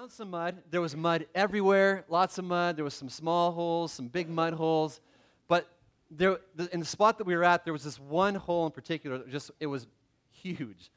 found 0.00 0.10
some 0.10 0.30
mud. 0.30 0.56
There 0.70 0.80
was 0.80 0.96
mud 0.96 1.26
everywhere, 1.34 2.06
lots 2.08 2.38
of 2.38 2.46
mud. 2.46 2.74
There 2.74 2.84
was 2.86 2.94
some 2.94 3.10
small 3.10 3.52
holes, 3.52 3.92
some 3.92 4.08
big 4.08 4.30
mud 4.30 4.54
holes. 4.54 4.98
But 5.46 5.68
there, 6.10 6.38
the, 6.56 6.72
in 6.72 6.80
the 6.80 6.86
spot 6.86 7.18
that 7.18 7.26
we 7.26 7.36
were 7.36 7.44
at, 7.44 7.64
there 7.64 7.74
was 7.74 7.84
this 7.84 8.00
one 8.00 8.34
hole 8.34 8.64
in 8.64 8.72
particular. 8.72 9.18
That 9.18 9.28
just 9.28 9.50
it 9.60 9.66
was 9.66 9.86
huge, 10.32 10.90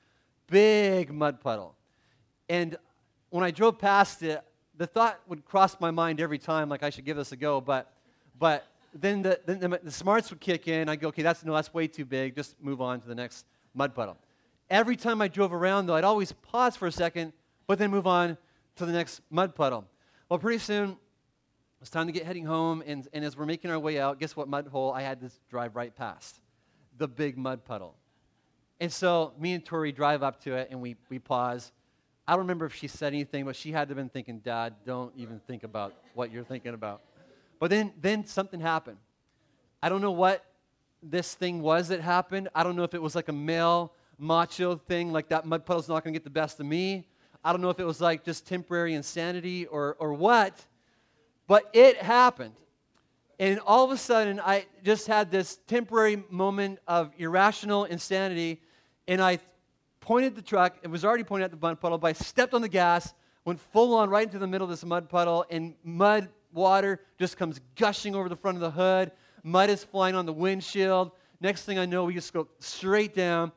big 0.47 1.11
mud 1.11 1.41
puddle. 1.41 1.75
And 2.47 2.77
when 3.29 3.43
I 3.43 3.51
drove 3.51 3.77
past 3.77 4.23
it, 4.23 4.41
the 4.77 4.87
thought 4.87 5.19
would 5.27 5.43
cross 5.43 5.81
my 5.81 5.91
mind 5.91 6.21
every 6.21 6.39
time, 6.39 6.69
like 6.69 6.81
I 6.81 6.89
should 6.89 7.03
give 7.03 7.17
this 7.17 7.33
a 7.33 7.35
go. 7.35 7.59
But, 7.59 7.91
but 8.39 8.65
then 8.93 9.21
the, 9.21 9.37
then 9.45 9.59
the, 9.59 9.81
the 9.83 9.91
smarts 9.91 10.29
would 10.29 10.39
kick 10.39 10.69
in. 10.69 10.87
I'd 10.87 11.01
go, 11.01 11.09
okay, 11.09 11.23
that's 11.23 11.43
no, 11.43 11.53
that's 11.53 11.73
way 11.73 11.87
too 11.87 12.05
big. 12.05 12.37
Just 12.37 12.55
move 12.61 12.79
on 12.79 13.01
to 13.01 13.07
the 13.09 13.15
next 13.15 13.47
mud 13.73 13.93
puddle. 13.93 14.15
Every 14.69 14.95
time 14.95 15.21
I 15.21 15.27
drove 15.27 15.51
around, 15.51 15.87
though, 15.87 15.95
I'd 15.95 16.05
always 16.05 16.31
pause 16.31 16.77
for 16.77 16.87
a 16.87 16.91
second, 16.91 17.33
but 17.67 17.77
then 17.77 17.91
move 17.91 18.07
on 18.07 18.37
to 18.75 18.85
the 18.85 18.91
next 18.91 19.21
mud 19.29 19.55
puddle. 19.55 19.85
Well, 20.29 20.39
pretty 20.39 20.59
soon, 20.59 20.97
it's 21.81 21.89
time 21.89 22.07
to 22.07 22.13
get 22.13 22.25
heading 22.25 22.45
home, 22.45 22.81
and, 22.85 23.07
and 23.13 23.25
as 23.25 23.35
we're 23.35 23.45
making 23.45 23.69
our 23.69 23.79
way 23.79 23.99
out, 23.99 24.19
guess 24.19 24.35
what 24.35 24.47
mud 24.47 24.67
hole 24.67 24.93
I 24.93 25.01
had 25.01 25.19
to 25.21 25.29
drive 25.49 25.75
right 25.75 25.93
past? 25.95 26.39
The 26.97 27.07
big 27.07 27.37
mud 27.37 27.65
puddle. 27.65 27.95
And 28.79 28.91
so 28.91 29.33
me 29.37 29.53
and 29.53 29.65
Tori 29.65 29.91
drive 29.91 30.23
up 30.23 30.41
to 30.43 30.55
it, 30.55 30.69
and 30.71 30.81
we, 30.81 30.95
we 31.09 31.19
pause. 31.19 31.71
I 32.27 32.33
don't 32.33 32.41
remember 32.41 32.65
if 32.65 32.73
she 32.73 32.87
said 32.87 33.13
anything, 33.13 33.45
but 33.45 33.55
she 33.55 33.71
had 33.71 33.89
to 33.89 33.91
have 33.91 33.97
been 33.97 34.09
thinking, 34.09 34.39
Dad, 34.39 34.75
don't 34.85 35.13
even 35.17 35.39
think 35.45 35.63
about 35.63 35.93
what 36.13 36.31
you're 36.31 36.43
thinking 36.43 36.73
about. 36.73 37.01
But 37.59 37.69
then, 37.69 37.93
then 37.99 38.25
something 38.25 38.59
happened. 38.59 38.97
I 39.81 39.89
don't 39.89 40.01
know 40.01 40.11
what 40.11 40.45
this 41.01 41.33
thing 41.33 41.61
was 41.61 41.89
that 41.89 41.99
happened. 41.99 42.47
I 42.55 42.63
don't 42.63 42.75
know 42.75 42.83
if 42.83 42.93
it 42.93 43.01
was 43.01 43.15
like 43.15 43.27
a 43.27 43.33
male 43.33 43.93
macho 44.17 44.77
thing, 44.77 45.11
like 45.11 45.27
that 45.29 45.45
mud 45.45 45.65
puddle's 45.65 45.89
not 45.89 46.03
going 46.03 46.13
to 46.13 46.19
get 46.19 46.23
the 46.23 46.29
best 46.29 46.59
of 46.61 46.65
me. 46.65 47.07
I 47.43 47.51
don't 47.51 47.61
know 47.61 47.69
if 47.69 47.79
it 47.79 47.85
was 47.85 47.99
like 47.99 48.23
just 48.23 48.47
temporary 48.47 48.93
insanity 48.93 49.65
or, 49.65 49.95
or 49.99 50.13
what. 50.13 50.65
But 51.47 51.69
it 51.73 51.97
happened. 51.97 52.53
And 53.39 53.59
all 53.65 53.83
of 53.83 53.91
a 53.91 53.97
sudden, 53.97 54.39
I 54.39 54.65
just 54.83 55.07
had 55.07 55.29
this 55.29 55.57
temporary 55.67 56.23
moment 56.29 56.79
of 56.87 57.11
irrational 57.17 57.85
insanity, 57.85 58.61
and 59.07 59.21
I 59.21 59.39
pointed 59.99 60.35
the 60.35 60.41
truck. 60.41 60.77
It 60.83 60.87
was 60.87 61.03
already 61.03 61.23
pointed 61.23 61.45
at 61.45 61.51
the 61.51 61.57
mud 61.57 61.79
puddle, 61.81 61.97
but 61.97 62.07
I 62.07 62.13
stepped 62.13 62.53
on 62.53 62.61
the 62.61 62.69
gas, 62.69 63.13
went 63.43 63.59
full 63.59 63.95
on 63.95 64.09
right 64.09 64.25
into 64.25 64.39
the 64.39 64.47
middle 64.47 64.65
of 64.65 64.71
this 64.71 64.85
mud 64.85 65.09
puddle, 65.09 65.45
and 65.49 65.73
mud 65.83 66.29
water 66.53 67.01
just 67.17 67.35
comes 67.35 67.59
gushing 67.75 68.15
over 68.15 68.29
the 68.29 68.35
front 68.35 68.55
of 68.55 68.61
the 68.61 68.71
hood. 68.71 69.11
Mud 69.43 69.69
is 69.69 69.83
flying 69.83 70.15
on 70.15 70.25
the 70.25 70.33
windshield. 70.33 71.11
Next 71.41 71.65
thing 71.65 71.77
I 71.77 71.85
know, 71.85 72.05
we 72.05 72.13
just 72.13 72.31
go 72.31 72.47
straight 72.59 73.13
down. 73.13 73.51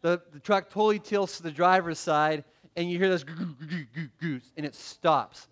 The, 0.00 0.20
the 0.32 0.40
truck 0.40 0.70
totally 0.70 0.98
tilts 0.98 1.36
to 1.36 1.42
the 1.42 1.50
driver's 1.50 1.98
side, 1.98 2.44
and 2.78 2.90
you 2.90 2.98
hear 2.98 3.10
this 3.10 3.24
goose, 4.20 4.52
and 4.56 4.64
it 4.64 4.74
stops 4.74 5.48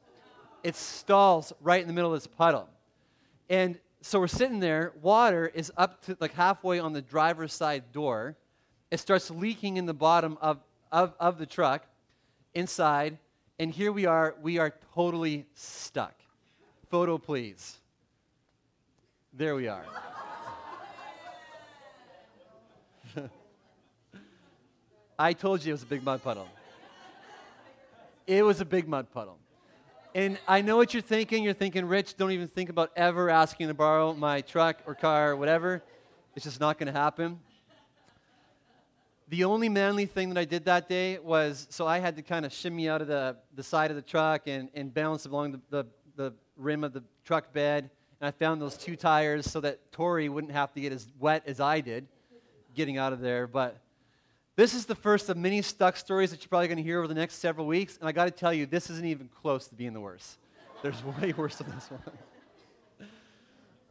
it 0.67 0.75
stalls 0.75 1.53
right 1.61 1.81
in 1.81 1.87
the 1.87 1.93
middle 1.93 2.13
of 2.13 2.21
this 2.21 2.27
puddle. 2.27 2.69
And 3.49 3.79
so 4.01 4.19
we're 4.19 4.27
sitting 4.27 4.59
there, 4.59 4.93
water 5.01 5.47
is 5.55 5.71
up 5.77 6.05
to 6.07 6.17
like 6.19 6.35
halfway 6.35 6.81
on 6.81 6.93
the 6.93 7.01
driver's 7.01 7.53
side 7.53 7.93
door. 7.93 8.37
It 8.91 8.99
starts 8.99 9.31
leaking 9.31 9.77
in 9.77 9.87
the 9.87 9.95
bottom 9.95 10.37
of, 10.41 10.59
of, 10.91 11.15
of 11.21 11.39
the 11.39 11.47
truck 11.47 11.87
inside. 12.53 13.17
And 13.61 13.71
here 13.71 13.93
we 13.93 14.07
are, 14.07 14.35
we 14.43 14.59
are 14.59 14.75
totally 14.93 15.47
stuck. 15.55 16.15
Photo, 16.91 17.17
please. 17.17 17.79
There 19.33 19.55
we 19.55 19.69
are. 19.69 19.85
I 25.17 25.33
told 25.33 25.65
you 25.65 25.71
it 25.71 25.75
was 25.75 25.85
a 25.85 25.87
big 25.87 26.03
mud 26.03 26.25
puddle. 26.25 26.49
It 28.27 28.45
was 28.45 28.61
a 28.61 28.65
big 28.65 28.89
mud 28.89 29.11
puddle. 29.13 29.39
And 30.15 30.39
I 30.49 30.63
know 30.63 30.77
what 30.77 30.95
you're 30.95 31.03
thinking. 31.03 31.45
You're 31.45 31.53
thinking, 31.53 31.85
Rich, 31.85 32.17
don't 32.17 32.33
even 32.33 32.49
think 32.49 32.71
about 32.71 32.91
ever 32.97 33.31
asking 33.31 33.69
to 33.69 33.75
borrow 33.75 34.15
my 34.15 34.41
truck 34.41 34.79
or 34.87 34.95
car 34.95 35.33
or 35.33 35.37
whatever. 35.37 35.83
It's 36.35 36.45
just 36.45 36.59
not 36.59 36.79
going 36.79 36.93
to 36.93 36.99
happen. 36.99 37.39
The 39.29 39.45
only 39.45 39.69
manly 39.69 40.07
thing 40.07 40.29
that 40.31 40.39
I 40.39 40.45
did 40.45 40.65
that 40.65 40.89
day 40.89 41.19
was 41.19 41.67
so 41.71 41.87
I 41.87 41.99
had 41.99 42.17
to 42.17 42.23
kind 42.23 42.45
of 42.45 42.53
shimmy 42.53 42.89
out 42.89 43.01
of 43.01 43.09
the, 43.09 43.37
the 43.55 43.63
side 43.63 43.91
of 43.91 43.97
the 43.97 44.03
truck 44.03 44.43
and, 44.47 44.71
and 44.75 44.93
balance 44.93 45.27
along 45.27 45.53
the, 45.53 45.61
the, 45.71 45.87
the 46.17 46.33
rim 46.57 46.83
of 46.83 46.93
the 46.93 47.03
truck 47.25 47.53
bed. 47.53 47.91
And 48.21 48.29
I 48.29 48.31
found 48.31 48.61
those 48.61 48.77
two 48.77 48.97
tires 48.97 49.51
so 49.51 49.61
that 49.61 49.93
Tori 49.93 50.29
wouldn't 50.29 50.53
have 50.53 50.73
to 50.75 50.81
get 50.81 50.93
as 50.93 51.07
wet 51.21 51.43
as 51.47 51.61
I 51.61 51.81
did 51.81 52.09
getting 52.75 52.99
out 52.99 53.13
of 53.13 53.21
there. 53.21 53.47
But 53.47 53.81
this 54.57 54.73
is 54.73 54.87
the 54.87 54.95
first 54.95 55.29
of 55.29 55.37
many 55.37 55.61
stuck 55.61 55.97
stories 55.99 56.31
that 56.31 56.41
you're 56.41 56.49
probably 56.49 56.69
going 56.69 56.79
to 56.79 56.83
hear 56.83 56.99
over 56.99 57.09
the 57.09 57.15
next 57.15 57.37
several 57.37 57.67
weeks. 57.67 57.99
And 57.99 58.09
I 58.09 58.13
got 58.13 58.25
to 58.25 58.31
tell 58.31 58.55
you, 58.55 58.65
this 58.65 58.89
isn't 58.89 59.05
even 59.05 59.29
close 59.43 59.69
to 59.69 59.75
being 59.75 59.93
the 59.93 60.01
worst. 60.01 60.39
There's 60.83 61.03
way 61.21 61.35
worse 61.37 61.57
than 61.57 61.71
this 61.71 61.91
one. 61.91 63.09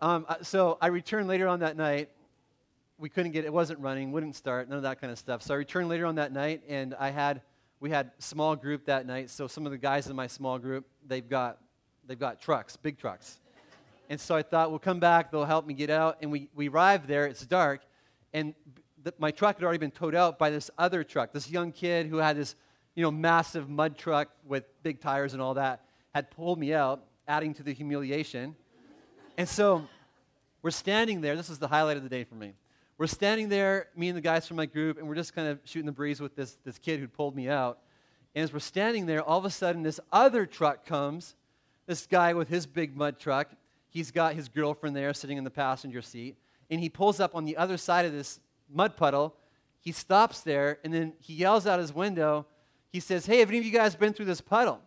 Um, 0.02 0.26
so 0.42 0.78
I 0.82 0.88
returned 0.88 1.28
later 1.28 1.48
on 1.48 1.60
that 1.60 1.78
night. 1.78 2.10
We 2.98 3.10
couldn't 3.10 3.32
get 3.32 3.46
it 3.46 3.54
wasn't 3.54 3.80
running, 3.80 4.12
wouldn't 4.12 4.36
start, 4.36 4.68
none 4.68 4.78
of 4.78 4.84
that 4.84 5.00
kind 5.00 5.12
of 5.12 5.20
stuff. 5.20 5.42
So 5.42 5.54
I 5.54 5.58
returned 5.58 5.90
later 5.90 6.06
on 6.06 6.16
that 6.16 6.32
night, 6.32 6.64
and 6.68 6.96
I 6.96 7.12
had 7.12 7.42
we 7.80 7.90
had 7.90 8.12
small 8.20 8.56
group 8.56 8.86
that 8.86 9.06
night. 9.06 9.30
So 9.30 9.48
some 9.48 9.66
of 9.66 9.72
the 9.72 9.78
guys 9.78 10.08
in 10.08 10.16
my 10.16 10.28
small 10.28 10.58
group 10.58 10.86
they've 11.06 11.28
got 11.28 11.60
they've 12.08 12.20
got 12.20 12.42
trucks, 12.42 12.78
big 12.78 12.98
trucks, 12.98 13.40
and 14.10 14.20
so 14.20 14.36
I 14.36 14.44
thought 14.44 14.70
we'll 14.70 14.80
come 14.80 15.00
back. 15.00 15.32
They'll 15.32 15.46
help 15.46 15.66
me 15.66 15.74
get 15.74 15.90
out. 15.90 16.18
And 16.22 16.32
we 16.32 16.50
we 16.56 16.70
arrived 16.70 17.08
there. 17.08 17.26
It's 17.26 17.46
dark, 17.46 17.82
and 18.34 18.54
my 19.20 19.32
truck 19.32 19.58
had 19.58 19.64
already 19.64 19.78
been 19.78 19.92
towed 19.92 20.16
out 20.16 20.40
by 20.40 20.50
this 20.50 20.72
other 20.78 21.04
truck. 21.04 21.32
This 21.32 21.50
young 21.50 21.72
kid 21.72 22.08
who 22.08 22.18
had 22.18 22.38
this, 22.38 22.56
you 22.96 23.04
know, 23.04 23.12
massive 23.12 23.70
mud 23.70 23.98
truck 23.98 24.30
with 24.46 24.64
big 24.84 25.00
tires 25.00 25.34
and 25.34 25.42
all 25.42 25.54
that 25.56 25.82
had 26.14 26.32
pulled 26.32 26.60
me 26.60 26.74
out, 26.74 27.04
adding 27.28 27.54
to 27.54 27.64
the 27.64 27.74
humiliation. 27.74 28.56
And 29.38 29.48
so 29.48 29.88
we're 30.62 30.72
standing 30.72 31.22
there. 31.22 31.36
This 31.36 31.50
is 31.50 31.60
the 31.60 31.68
highlight 31.68 31.98
of 31.98 32.04
the 32.04 32.10
day 32.10 32.24
for 32.24 32.36
me. 32.36 32.54
We're 32.98 33.08
standing 33.08 33.50
there, 33.50 33.88
me 33.96 34.08
and 34.08 34.16
the 34.16 34.22
guys 34.22 34.48
from 34.48 34.56
my 34.56 34.66
group, 34.66 34.98
and 34.98 35.08
we're 35.08 35.16
just 35.16 35.36
kind 35.36 35.50
of 35.50 35.60
shooting 35.66 35.86
the 35.86 35.92
breeze 35.92 36.22
with 36.22 36.36
this, 36.36 36.58
this 36.64 36.80
kid 36.80 37.00
who'd 37.00 37.14
pulled 37.14 37.36
me 37.36 37.50
out. 37.50 37.80
And 38.34 38.44
as 38.44 38.54
we're 38.54 38.60
standing 38.60 39.06
there, 39.06 39.22
all 39.22 39.38
of 39.38 39.46
a 39.46 39.50
sudden, 39.50 39.84
this 39.84 40.00
other 40.12 40.46
truck 40.46 40.86
comes. 40.86 41.36
This 41.86 42.06
guy 42.06 42.34
with 42.34 42.48
his 42.48 42.66
big 42.66 42.96
mud 42.96 43.20
truck. 43.20 43.52
He's 43.90 44.12
got 44.12 44.34
his 44.34 44.48
girlfriend 44.48 44.96
there 44.96 45.14
sitting 45.14 45.38
in 45.38 45.44
the 45.44 45.52
passenger 45.52 46.02
seat. 46.02 46.38
And 46.70 46.80
he 46.80 46.90
pulls 46.90 47.20
up 47.20 47.36
on 47.36 47.46
the 47.46 47.58
other 47.58 47.78
side 47.78 48.06
of 48.06 48.14
this 48.14 48.40
mud 48.72 48.98
puddle. 48.98 49.36
He 49.80 49.92
stops 49.92 50.42
there 50.42 50.80
and 50.84 50.94
then 50.94 51.14
he 51.20 51.34
yells 51.34 51.68
out 51.68 51.80
his 51.80 51.94
window. 51.94 52.46
He 52.92 53.00
says, 53.00 53.26
Hey, 53.26 53.40
have 53.40 53.50
any 53.50 53.58
of 53.58 53.66
you 53.66 53.72
guys 53.72 53.96
been 53.96 54.14
through 54.14 54.26
this 54.26 54.42
puddle? 54.42 54.82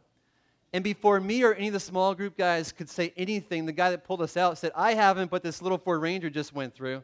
And 0.73 0.85
before 0.85 1.19
me 1.21 1.43
or 1.45 1.55
any 1.55 1.69
of 1.69 1.73
the 1.73 1.81
small 1.81 2.15
group 2.15 2.37
guys 2.37 2.73
could 2.73 2.91
say 2.91 3.13
anything, 3.17 3.65
the 3.65 3.73
guy 3.73 3.91
that 3.91 4.05
pulled 4.05 4.21
us 4.21 4.37
out 4.37 4.59
said, 4.59 4.73
I 4.75 4.95
haven't, 4.95 5.31
but 5.31 5.43
this 5.43 5.63
little 5.63 5.79
Ford 5.79 6.03
Ranger 6.03 6.29
just 6.29 6.53
went 6.53 6.75
through. 6.75 7.03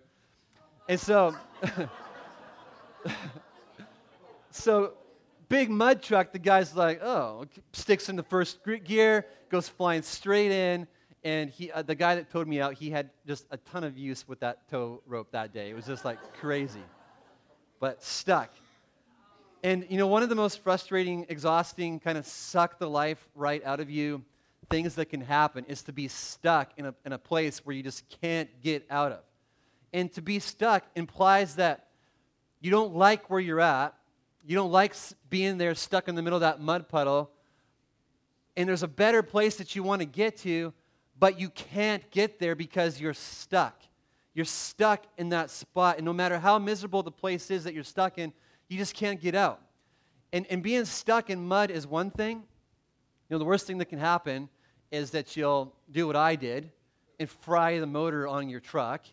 And 0.86 1.00
so, 1.00 1.34
so 4.50 4.92
big 5.48 5.70
mud 5.70 6.02
truck, 6.02 6.32
the 6.32 6.38
guy's 6.38 6.76
like, 6.76 7.02
oh, 7.02 7.46
sticks 7.72 8.10
in 8.10 8.16
the 8.16 8.22
first 8.22 8.58
gear, 8.84 9.26
goes 9.48 9.68
flying 9.68 10.02
straight 10.02 10.50
in. 10.50 10.86
And 11.24 11.48
he, 11.48 11.72
uh, 11.72 11.82
the 11.82 11.94
guy 11.94 12.16
that 12.16 12.30
towed 12.30 12.46
me 12.46 12.60
out, 12.60 12.74
he 12.74 12.90
had 12.90 13.10
just 13.26 13.46
a 13.50 13.56
ton 13.56 13.82
of 13.82 13.96
use 13.96 14.28
with 14.28 14.40
that 14.40 14.68
tow 14.68 15.02
rope 15.06 15.32
that 15.32 15.52
day. 15.52 15.70
It 15.70 15.74
was 15.74 15.86
just 15.86 16.04
like 16.04 16.18
crazy, 16.34 16.84
but 17.80 18.02
stuck. 18.02 18.50
And 19.62 19.86
you 19.88 19.96
know, 19.96 20.06
one 20.06 20.22
of 20.22 20.28
the 20.28 20.34
most 20.34 20.62
frustrating, 20.62 21.24
exhausting, 21.30 21.98
kind 21.98 22.18
of 22.18 22.26
suck 22.26 22.78
the 22.78 22.88
life 22.88 23.26
right 23.34 23.64
out 23.64 23.80
of 23.80 23.88
you 23.88 24.22
things 24.70 24.94
that 24.94 25.06
can 25.06 25.20
happen 25.20 25.64
is 25.68 25.82
to 25.82 25.92
be 25.92 26.08
stuck 26.08 26.72
in 26.76 26.86
a, 26.86 26.94
in 27.04 27.12
a 27.12 27.18
place 27.18 27.64
where 27.64 27.74
you 27.74 27.82
just 27.82 28.02
can't 28.20 28.48
get 28.62 28.84
out 28.90 29.12
of. 29.12 29.20
And 29.92 30.12
to 30.14 30.22
be 30.22 30.38
stuck 30.38 30.84
implies 30.94 31.56
that 31.56 31.88
you 32.60 32.70
don't 32.70 32.94
like 32.94 33.30
where 33.30 33.40
you're 33.40 33.60
at, 33.60 33.94
you 34.46 34.56
don't 34.56 34.72
like 34.72 34.94
being 35.30 35.58
there 35.58 35.74
stuck 35.74 36.08
in 36.08 36.14
the 36.14 36.22
middle 36.22 36.36
of 36.36 36.40
that 36.42 36.60
mud 36.60 36.88
puddle, 36.88 37.30
and 38.56 38.68
there's 38.68 38.82
a 38.82 38.88
better 38.88 39.22
place 39.22 39.56
that 39.56 39.74
you 39.74 39.82
want 39.82 40.00
to 40.00 40.06
get 40.06 40.36
to, 40.38 40.72
but 41.18 41.38
you 41.38 41.48
can't 41.50 42.08
get 42.10 42.38
there 42.38 42.54
because 42.54 43.00
you're 43.00 43.14
stuck. 43.14 43.80
You're 44.34 44.44
stuck 44.44 45.04
in 45.16 45.28
that 45.30 45.50
spot. 45.50 45.96
And 45.96 46.04
no 46.04 46.12
matter 46.12 46.38
how 46.38 46.58
miserable 46.58 47.02
the 47.02 47.12
place 47.12 47.50
is 47.50 47.64
that 47.64 47.74
you're 47.74 47.84
stuck 47.84 48.18
in, 48.18 48.32
you 48.68 48.76
just 48.76 48.94
can't 48.94 49.20
get 49.20 49.34
out. 49.34 49.60
And, 50.32 50.46
and 50.50 50.62
being 50.62 50.84
stuck 50.84 51.30
in 51.30 51.46
mud 51.46 51.70
is 51.70 51.86
one 51.86 52.10
thing. 52.10 52.38
You 52.38 53.34
know, 53.34 53.38
the 53.38 53.44
worst 53.44 53.66
thing 53.66 53.78
that 53.78 53.86
can 53.86 54.00
happen 54.00 54.48
is 54.90 55.10
that 55.12 55.36
you'll 55.36 55.72
do 55.90 56.06
what 56.06 56.16
I 56.16 56.34
did 56.34 56.70
and 57.20 57.30
fry 57.30 57.78
the 57.78 57.86
motor 57.86 58.26
on 58.26 58.48
your 58.48 58.60
truck. 58.60 59.04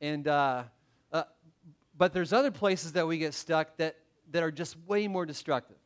And, 0.00 0.28
uh, 0.28 0.64
uh, 1.12 1.22
but 1.96 2.12
there's 2.12 2.32
other 2.32 2.50
places 2.50 2.92
that 2.92 3.06
we 3.06 3.18
get 3.18 3.32
stuck 3.32 3.76
that, 3.78 3.96
that 4.30 4.42
are 4.42 4.50
just 4.50 4.76
way 4.86 5.08
more 5.08 5.24
destructive. 5.24 5.78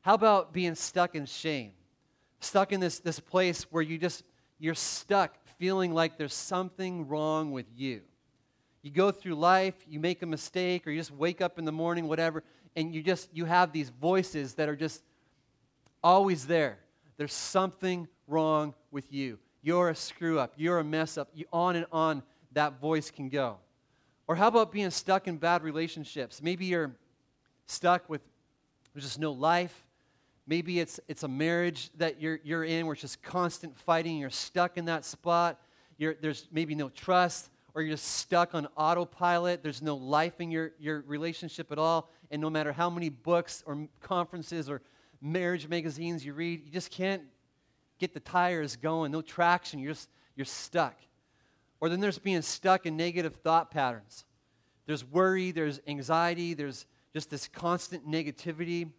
How 0.00 0.14
about 0.14 0.52
being 0.52 0.74
stuck 0.74 1.14
in 1.14 1.26
shame? 1.26 1.72
Stuck 2.40 2.72
in 2.72 2.80
this, 2.80 2.98
this 2.98 3.20
place 3.20 3.64
where 3.70 3.82
you 3.82 3.98
just 3.98 4.24
you're 4.60 4.74
stuck 4.74 5.34
feeling 5.58 5.92
like 5.92 6.16
there's 6.16 6.34
something 6.34 7.08
wrong 7.08 7.50
with 7.50 7.66
you. 7.74 8.02
You 8.82 8.92
go 8.92 9.10
through 9.10 9.34
life, 9.34 9.74
you 9.88 9.98
make 9.98 10.22
a 10.22 10.26
mistake, 10.26 10.86
or 10.86 10.90
you 10.90 11.00
just 11.00 11.10
wake 11.10 11.40
up 11.40 11.58
in 11.58 11.64
the 11.64 11.72
morning, 11.72 12.06
whatever, 12.06 12.44
and 12.76 12.94
you 12.94 13.02
just 13.02 13.28
you 13.32 13.46
have 13.46 13.72
these 13.72 13.90
voices 13.90 14.54
that 14.54 14.68
are 14.68 14.76
just 14.76 15.02
always 16.02 16.46
there 16.46 16.78
there's 17.20 17.34
something 17.34 18.08
wrong 18.26 18.72
with 18.90 19.12
you. 19.12 19.38
You're 19.60 19.90
a 19.90 19.94
screw 19.94 20.38
up. 20.38 20.54
You're 20.56 20.78
a 20.78 20.84
mess 20.84 21.18
up. 21.18 21.28
You, 21.34 21.44
on 21.52 21.76
and 21.76 21.84
on 21.92 22.22
that 22.52 22.80
voice 22.80 23.10
can 23.10 23.28
go. 23.28 23.58
Or 24.26 24.34
how 24.34 24.48
about 24.48 24.72
being 24.72 24.88
stuck 24.88 25.28
in 25.28 25.36
bad 25.36 25.62
relationships? 25.62 26.40
Maybe 26.42 26.64
you're 26.64 26.92
stuck 27.66 28.08
with 28.08 28.22
there's 28.94 29.04
just 29.04 29.18
no 29.18 29.32
life. 29.32 29.86
Maybe 30.50 30.80
it's, 30.80 30.98
it's 31.06 31.22
a 31.22 31.28
marriage 31.28 31.90
that 31.98 32.20
you're, 32.20 32.40
you're 32.42 32.64
in 32.64 32.84
where 32.84 32.94
it's 32.94 33.02
just 33.02 33.22
constant 33.22 33.78
fighting. 33.78 34.18
You're 34.18 34.30
stuck 34.30 34.76
in 34.76 34.86
that 34.86 35.04
spot. 35.04 35.60
You're, 35.96 36.16
there's 36.20 36.48
maybe 36.50 36.74
no 36.74 36.88
trust, 36.88 37.50
or 37.72 37.82
you're 37.82 37.92
just 37.92 38.16
stuck 38.16 38.52
on 38.52 38.66
autopilot. 38.76 39.62
There's 39.62 39.80
no 39.80 39.94
life 39.94 40.40
in 40.40 40.50
your, 40.50 40.72
your 40.80 41.04
relationship 41.06 41.70
at 41.70 41.78
all. 41.78 42.10
And 42.32 42.42
no 42.42 42.50
matter 42.50 42.72
how 42.72 42.90
many 42.90 43.10
books 43.10 43.62
or 43.64 43.86
conferences 44.00 44.68
or 44.68 44.82
marriage 45.20 45.68
magazines 45.68 46.26
you 46.26 46.32
read, 46.32 46.64
you 46.64 46.72
just 46.72 46.90
can't 46.90 47.22
get 48.00 48.12
the 48.12 48.18
tires 48.18 48.74
going. 48.74 49.12
No 49.12 49.22
traction. 49.22 49.78
You're 49.78 49.92
just 49.92 50.08
you're 50.34 50.46
stuck. 50.46 50.96
Or 51.80 51.88
then 51.88 52.00
there's 52.00 52.18
being 52.18 52.42
stuck 52.42 52.86
in 52.86 52.96
negative 52.96 53.36
thought 53.36 53.70
patterns. 53.70 54.24
There's 54.86 55.04
worry, 55.04 55.52
there's 55.52 55.78
anxiety, 55.86 56.54
there's 56.54 56.86
just 57.12 57.30
this 57.30 57.46
constant 57.46 58.10
negativity. 58.10 58.90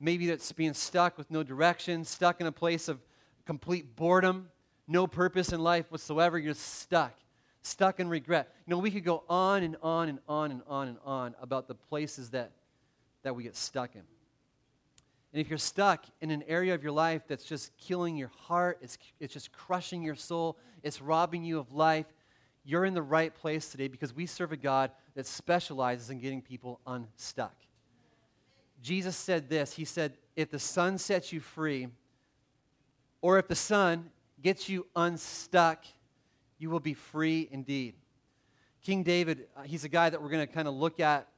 Maybe 0.00 0.26
that's 0.26 0.50
being 0.52 0.72
stuck 0.72 1.18
with 1.18 1.30
no 1.30 1.42
direction, 1.42 2.04
stuck 2.04 2.40
in 2.40 2.46
a 2.46 2.52
place 2.52 2.88
of 2.88 2.98
complete 3.44 3.96
boredom, 3.96 4.48
no 4.88 5.06
purpose 5.06 5.52
in 5.52 5.60
life 5.60 5.90
whatsoever. 5.92 6.38
You're 6.38 6.54
stuck, 6.54 7.12
stuck 7.62 8.00
in 8.00 8.08
regret. 8.08 8.52
You 8.66 8.70
know, 8.70 8.78
we 8.78 8.90
could 8.90 9.04
go 9.04 9.24
on 9.28 9.62
and 9.62 9.76
on 9.82 10.08
and 10.08 10.18
on 10.26 10.50
and 10.50 10.62
on 10.66 10.88
and 10.88 10.98
on 11.04 11.34
about 11.40 11.68
the 11.68 11.74
places 11.74 12.30
that, 12.30 12.52
that 13.22 13.36
we 13.36 13.42
get 13.42 13.54
stuck 13.54 13.94
in. 13.94 14.02
And 15.32 15.40
if 15.40 15.48
you're 15.48 15.58
stuck 15.58 16.04
in 16.20 16.30
an 16.30 16.42
area 16.48 16.74
of 16.74 16.82
your 16.82 16.92
life 16.92 17.22
that's 17.28 17.44
just 17.44 17.76
killing 17.76 18.16
your 18.16 18.32
heart, 18.46 18.78
it's, 18.82 18.98
it's 19.20 19.32
just 19.32 19.52
crushing 19.52 20.02
your 20.02 20.16
soul, 20.16 20.58
it's 20.82 21.00
robbing 21.00 21.44
you 21.44 21.58
of 21.58 21.72
life, 21.72 22.06
you're 22.64 22.84
in 22.84 22.94
the 22.94 23.02
right 23.02 23.34
place 23.34 23.68
today 23.68 23.88
because 23.88 24.14
we 24.14 24.26
serve 24.26 24.52
a 24.52 24.56
God 24.56 24.90
that 25.14 25.26
specializes 25.26 26.10
in 26.10 26.18
getting 26.18 26.42
people 26.42 26.80
unstuck. 26.86 27.54
Jesus 28.82 29.16
said 29.16 29.48
this 29.48 29.72
He 29.74 29.84
said, 29.84 30.14
If 30.36 30.50
the 30.50 30.58
Son 30.58 30.98
sets 30.98 31.32
you 31.32 31.40
free, 31.40 31.88
or 33.20 33.38
if 33.38 33.48
the 33.48 33.54
Son 33.54 34.10
gets 34.42 34.68
you 34.68 34.86
unstuck, 34.96 35.84
you 36.58 36.70
will 36.70 36.80
be 36.80 36.94
free 36.94 37.48
indeed. 37.50 37.94
King 38.82 39.02
David, 39.02 39.46
uh, 39.56 39.62
he's 39.62 39.84
a 39.84 39.88
guy 39.88 40.08
that 40.08 40.22
we're 40.22 40.30
going 40.30 40.46
to 40.46 40.52
kind 40.52 40.66
of 40.66 40.74
look 40.74 41.00
at 41.00 41.28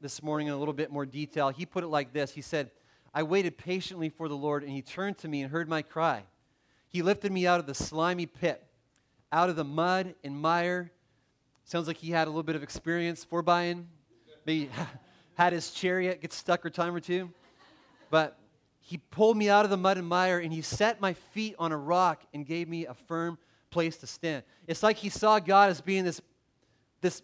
this 0.00 0.22
morning 0.22 0.48
in 0.48 0.52
a 0.52 0.56
little 0.56 0.74
bit 0.74 0.90
more 0.90 1.06
detail. 1.06 1.48
He 1.48 1.64
put 1.64 1.82
it 1.82 1.88
like 1.88 2.12
this 2.12 2.32
He 2.32 2.42
said, 2.42 2.70
I 3.14 3.22
waited 3.22 3.56
patiently 3.56 4.08
for 4.08 4.28
the 4.28 4.36
Lord, 4.36 4.64
and 4.64 4.72
he 4.72 4.82
turned 4.82 5.18
to 5.18 5.28
me 5.28 5.42
and 5.42 5.50
heard 5.50 5.68
my 5.68 5.82
cry. 5.82 6.24
He 6.88 7.02
lifted 7.02 7.32
me 7.32 7.46
out 7.46 7.60
of 7.60 7.66
the 7.66 7.74
slimy 7.74 8.26
pit, 8.26 8.64
out 9.32 9.48
of 9.48 9.56
the 9.56 9.64
mud 9.64 10.14
and 10.22 10.36
mire. 10.36 10.90
Sounds 11.64 11.86
like 11.86 11.96
he 11.96 12.10
had 12.10 12.26
a 12.26 12.30
little 12.30 12.42
bit 12.42 12.56
of 12.56 12.62
experience 12.62 13.24
for 13.24 13.40
buying. 13.40 13.88
Maybe 14.44 14.68
had 15.34 15.52
his 15.52 15.70
chariot 15.70 16.20
get 16.20 16.32
stuck 16.32 16.64
a 16.64 16.70
time 16.70 16.94
or 16.94 17.00
two. 17.00 17.30
But 18.10 18.38
he 18.80 18.98
pulled 18.98 19.36
me 19.36 19.48
out 19.48 19.64
of 19.64 19.70
the 19.70 19.76
mud 19.76 19.98
and 19.98 20.06
mire 20.06 20.38
and 20.38 20.52
he 20.52 20.62
set 20.62 21.00
my 21.00 21.14
feet 21.14 21.54
on 21.58 21.72
a 21.72 21.76
rock 21.76 22.22
and 22.32 22.46
gave 22.46 22.68
me 22.68 22.86
a 22.86 22.94
firm 22.94 23.38
place 23.70 23.96
to 23.98 24.06
stand. 24.06 24.44
It's 24.66 24.82
like 24.82 24.96
he 24.96 25.08
saw 25.08 25.38
God 25.38 25.70
as 25.70 25.80
being 25.80 26.04
this, 26.04 26.20
this 27.00 27.22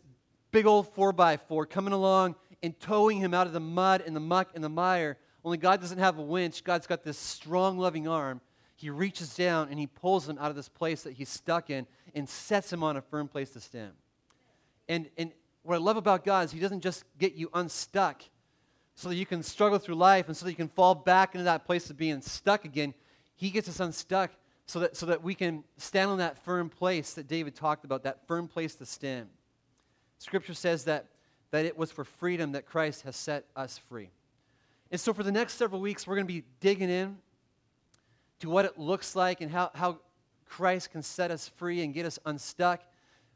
big 0.51 0.67
old 0.67 0.93
four 0.95 1.13
by 1.13 1.37
four 1.37 1.67
coming 1.67 1.93
along 1.93 2.35
and 2.63 2.79
towing 2.81 3.19
him 3.19 3.35
out 3.35 3.47
of 3.47 3.53
the 3.53 3.61
mud 3.61 4.03
and 4.05 4.17
the 4.17 4.21
muck 4.21 4.49
and 4.55 4.65
the 4.65 4.69
mire. 4.69 5.17
Only 5.45 5.59
God 5.59 5.81
doesn't 5.81 5.99
have 5.99 6.19
a 6.19 6.23
winch. 6.23 6.65
God's 6.65 6.87
got 6.87 7.05
this 7.05 7.19
strong, 7.19 7.79
loving 7.79 8.09
arm. 8.09 8.41
He 8.77 8.91
reaches 8.91 9.35
down 9.35 9.69
and 9.71 9.79
he 9.79 9.87
pulls 9.87 10.29
him 10.29 10.39
out 10.39 10.51
of 10.51 10.57
this 10.57 10.69
place 10.69 11.03
that 11.03 11.13
he's 11.13 11.29
stuck 11.29 11.71
in 11.71 11.87
and 12.15 12.29
sets 12.29 12.73
him 12.73 12.83
on 12.83 12.97
a 12.97 13.03
firm 13.03 13.29
place 13.29 13.51
to 13.51 13.61
stand. 13.61 13.93
And, 14.89 15.09
and 15.17 15.33
what 15.63 15.75
I 15.75 15.79
love 15.79 15.97
about 15.97 16.25
God 16.25 16.47
is 16.47 16.53
He 16.53 16.61
doesn't 16.61 16.81
just 16.81 17.05
get 17.19 17.35
you 17.35 17.51
unstuck 17.55 18.23
so 18.95 19.09
that 19.09 19.17
you 19.17 19.27
can 19.27 19.43
struggle 19.43 19.79
through 19.79 19.95
life 19.95 20.29
and 20.29 20.37
so 20.37 20.45
that 20.45 20.53
you 20.53 20.57
can 20.57 20.69
fall 20.69 20.95
back 20.95 21.35
into 21.35 21.45
that 21.45 21.65
place 21.65 21.89
of 21.91 21.97
being 21.97 22.21
stuck 22.21 22.65
again. 22.65 22.93
He 23.37 23.51
gets 23.51 23.69
us 23.69 23.81
unstuck 23.81 24.31
so 24.67 24.81
that, 24.81 24.97
so 24.97 25.07
that 25.07 25.23
we 25.23 25.35
can 25.35 25.65
stand 25.79 26.11
on 26.11 26.19
that 26.19 26.39
firm 26.45 26.69
place 26.69 27.15
that 27.15 27.27
David 27.27 27.55
talked 27.55 27.85
about, 27.85 28.03
that 28.05 28.27
firm 28.27 28.47
place 28.47 28.75
to 28.77 28.87
stand. 28.87 29.29
Scripture 30.19 30.55
says 30.55 30.85
that, 30.85 31.07
that 31.51 31.65
it 31.65 31.77
was 31.77 31.91
for 31.91 32.05
freedom 32.05 32.53
that 32.53 32.67
Christ 32.67 33.03
has 33.03 33.17
set 33.17 33.47
us 33.57 33.79
free. 33.89 34.11
And 34.91 35.01
so 35.01 35.13
for 35.13 35.23
the 35.23 35.33
next 35.33 35.55
several 35.55 35.81
weeks, 35.81 36.07
we're 36.07 36.17
going 36.17 36.27
to 36.27 36.33
be 36.33 36.45
digging 36.61 36.91
in 36.91 37.17
to 38.41 38.51
what 38.51 38.65
it 38.65 38.79
looks 38.79 39.17
like 39.17 39.41
and 39.41 39.51
how, 39.51 39.71
how 39.75 39.99
Christ 40.47 40.91
can 40.91 41.03
set 41.03 41.31
us 41.31 41.49
free 41.49 41.83
and 41.83 41.95
get 41.95 42.07
us 42.07 42.19
unstuck 42.27 42.83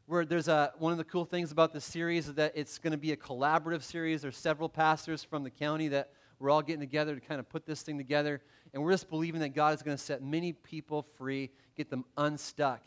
where 0.07 0.23
there's 0.23 0.47
a, 0.47 0.71
one 0.77 0.91
of 0.91 0.97
the 0.97 1.03
cool 1.03 1.25
things 1.25 1.51
about 1.51 1.73
this 1.73 1.83
series 1.83 2.27
is 2.27 2.35
that 2.35 2.53
it's 2.55 2.77
going 2.77 2.91
to 2.91 2.97
be 2.97 3.11
a 3.11 3.17
collaborative 3.17 3.81
series. 3.81 4.21
There's 4.21 4.37
several 4.37 4.69
pastors 4.69 5.23
from 5.23 5.43
the 5.43 5.49
county 5.49 5.87
that 5.89 6.11
we're 6.39 6.51
all 6.51 6.61
getting 6.61 6.81
together 6.81 7.15
to 7.15 7.21
kind 7.21 7.39
of 7.39 7.49
put 7.49 7.65
this 7.65 7.81
thing 7.81 7.97
together. 7.97 8.41
And 8.73 8.83
we're 8.83 8.91
just 8.91 9.09
believing 9.09 9.41
that 9.41 9.49
God 9.49 9.73
is 9.73 9.81
going 9.81 9.97
to 9.97 10.03
set 10.03 10.21
many 10.21 10.53
people 10.53 11.07
free, 11.17 11.49
get 11.75 11.89
them 11.89 12.05
unstuck 12.17 12.81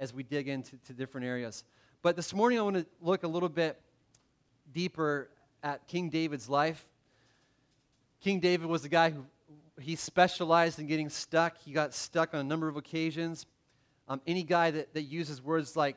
as 0.00 0.12
we 0.12 0.24
dig 0.24 0.48
into 0.48 0.76
different 0.96 1.26
areas. 1.26 1.64
But 2.02 2.16
this 2.16 2.34
morning, 2.34 2.58
I 2.58 2.62
want 2.62 2.76
to 2.76 2.86
look 3.00 3.22
a 3.22 3.28
little 3.28 3.48
bit 3.48 3.80
deeper 4.72 5.30
at 5.62 5.86
King 5.86 6.10
David's 6.10 6.48
life. 6.48 6.86
King 8.20 8.40
David 8.40 8.66
was 8.66 8.82
the 8.82 8.88
guy 8.88 9.10
who 9.10 9.24
he 9.80 9.96
specialized 9.96 10.78
in 10.78 10.86
getting 10.86 11.08
stuck. 11.08 11.56
He 11.58 11.72
got 11.72 11.94
stuck 11.94 12.34
on 12.34 12.40
a 12.40 12.44
number 12.44 12.68
of 12.68 12.76
occasions. 12.76 13.46
Um, 14.08 14.20
any 14.26 14.42
guy 14.42 14.70
that, 14.72 14.92
that 14.94 15.02
uses 15.02 15.42
words 15.42 15.76
like 15.76 15.96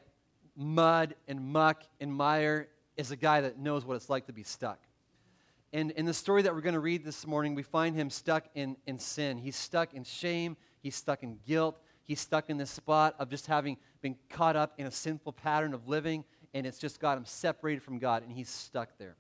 mud 0.57 1.15
and 1.27 1.39
muck 1.39 1.83
and 2.01 2.11
mire 2.13 2.67
is 2.97 3.11
a 3.11 3.15
guy 3.15 3.41
that 3.41 3.59
knows 3.59 3.85
what 3.85 3.95
it's 3.95 4.09
like 4.09 4.25
to 4.25 4.33
be 4.33 4.43
stuck. 4.43 4.79
And 5.71 5.91
in 5.91 6.05
the 6.05 6.13
story 6.13 6.41
that 6.41 6.55
we're 6.55 6.61
going 6.61 6.73
to 6.73 6.79
read 6.79 7.05
this 7.05 7.27
morning, 7.27 7.53
we 7.53 7.61
find 7.61 7.95
him 7.95 8.09
stuck 8.09 8.45
in, 8.55 8.75
in 8.87 8.97
sin. 8.99 9.37
He's 9.37 9.55
stuck 9.55 9.93
in 9.93 10.03
shame. 10.03 10.57
He's 10.81 10.95
stuck 10.95 11.23
in 11.23 11.37
guilt. 11.45 11.79
He's 12.03 12.19
stuck 12.19 12.49
in 12.49 12.57
this 12.57 12.71
spot 12.71 13.15
of 13.19 13.29
just 13.29 13.47
having 13.47 13.77
been 14.01 14.15
caught 14.29 14.55
up 14.55 14.73
in 14.77 14.87
a 14.87 14.91
sinful 14.91 15.33
pattern 15.33 15.73
of 15.73 15.87
living, 15.87 16.23
and 16.53 16.65
it's 16.65 16.79
just 16.79 16.99
got 16.99 17.17
him 17.17 17.25
separated 17.25 17.83
from 17.83 17.99
God, 17.99 18.23
and 18.23 18.31
he's 18.31 18.49
stuck 18.49 18.97
there. 18.97 19.15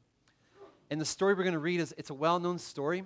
And 0.89 0.99
the 1.01 1.05
story 1.05 1.33
we're 1.33 1.43
going 1.43 1.53
to 1.53 1.59
read 1.59 1.81
is 1.81 1.93
it's 1.97 2.09
a 2.09 2.13
well 2.13 2.39
known 2.39 2.57
story. 2.57 3.03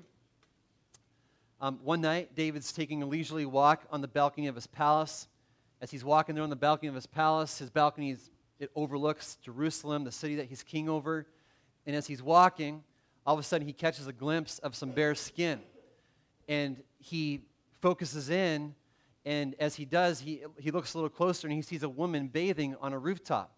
Um, 1.60 1.80
one 1.83 2.01
night, 2.01 2.36
David's 2.36 2.72
taking 2.72 3.01
a 3.01 3.06
leisurely 3.06 3.45
walk 3.45 3.83
on 3.92 4.01
the 4.01 4.07
balcony 4.07 4.48
of 4.48 4.56
his 4.56 4.68
palace 4.68 5.28
as 5.81 5.90
he's 5.90 6.06
walking 6.06 6.35
there 6.35 6.44
on 6.44 6.50
the 6.50 6.56
balcony 6.56 6.88
of 6.88 6.95
his 6.95 7.07
palace. 7.07 7.57
His 7.57 7.69
balcony 7.69 8.16
it 8.59 8.69
overlooks 8.76 9.38
Jerusalem, 9.42 10.04
the 10.04 10.11
city 10.11 10.35
that 10.35 10.45
he's 10.45 10.61
king 10.61 10.88
over. 10.88 11.26
And 11.88 11.95
as 11.95 12.06
he's 12.06 12.21
walking, 12.21 12.83
all 13.26 13.33
of 13.33 13.40
a 13.40 13.44
sudden 13.44 13.66
he 13.66 13.73
catches 13.73 14.06
a 14.06 14.14
glimpse 14.14 14.59
of 14.59 14.76
some 14.76 14.92
bare 14.92 15.16
skin. 15.16 15.59
And 16.47 16.78
he 17.00 17.42
focuses 17.81 18.30
in, 18.30 18.76
and 19.26 19.56
as 19.59 19.76
he 19.76 19.85
does, 19.85 20.19
he, 20.19 20.44
he 20.59 20.69
looks 20.69 20.94
a 20.94 20.97
little 20.97 21.09
closer 21.09 21.47
and 21.47 21.56
he 21.56 21.64
sees 21.64 21.81
a 21.81 21.90
woman 21.90 22.28
bathing 22.28 22.76
on 22.81 22.94
a 22.94 23.00
rooftop. 23.00 23.52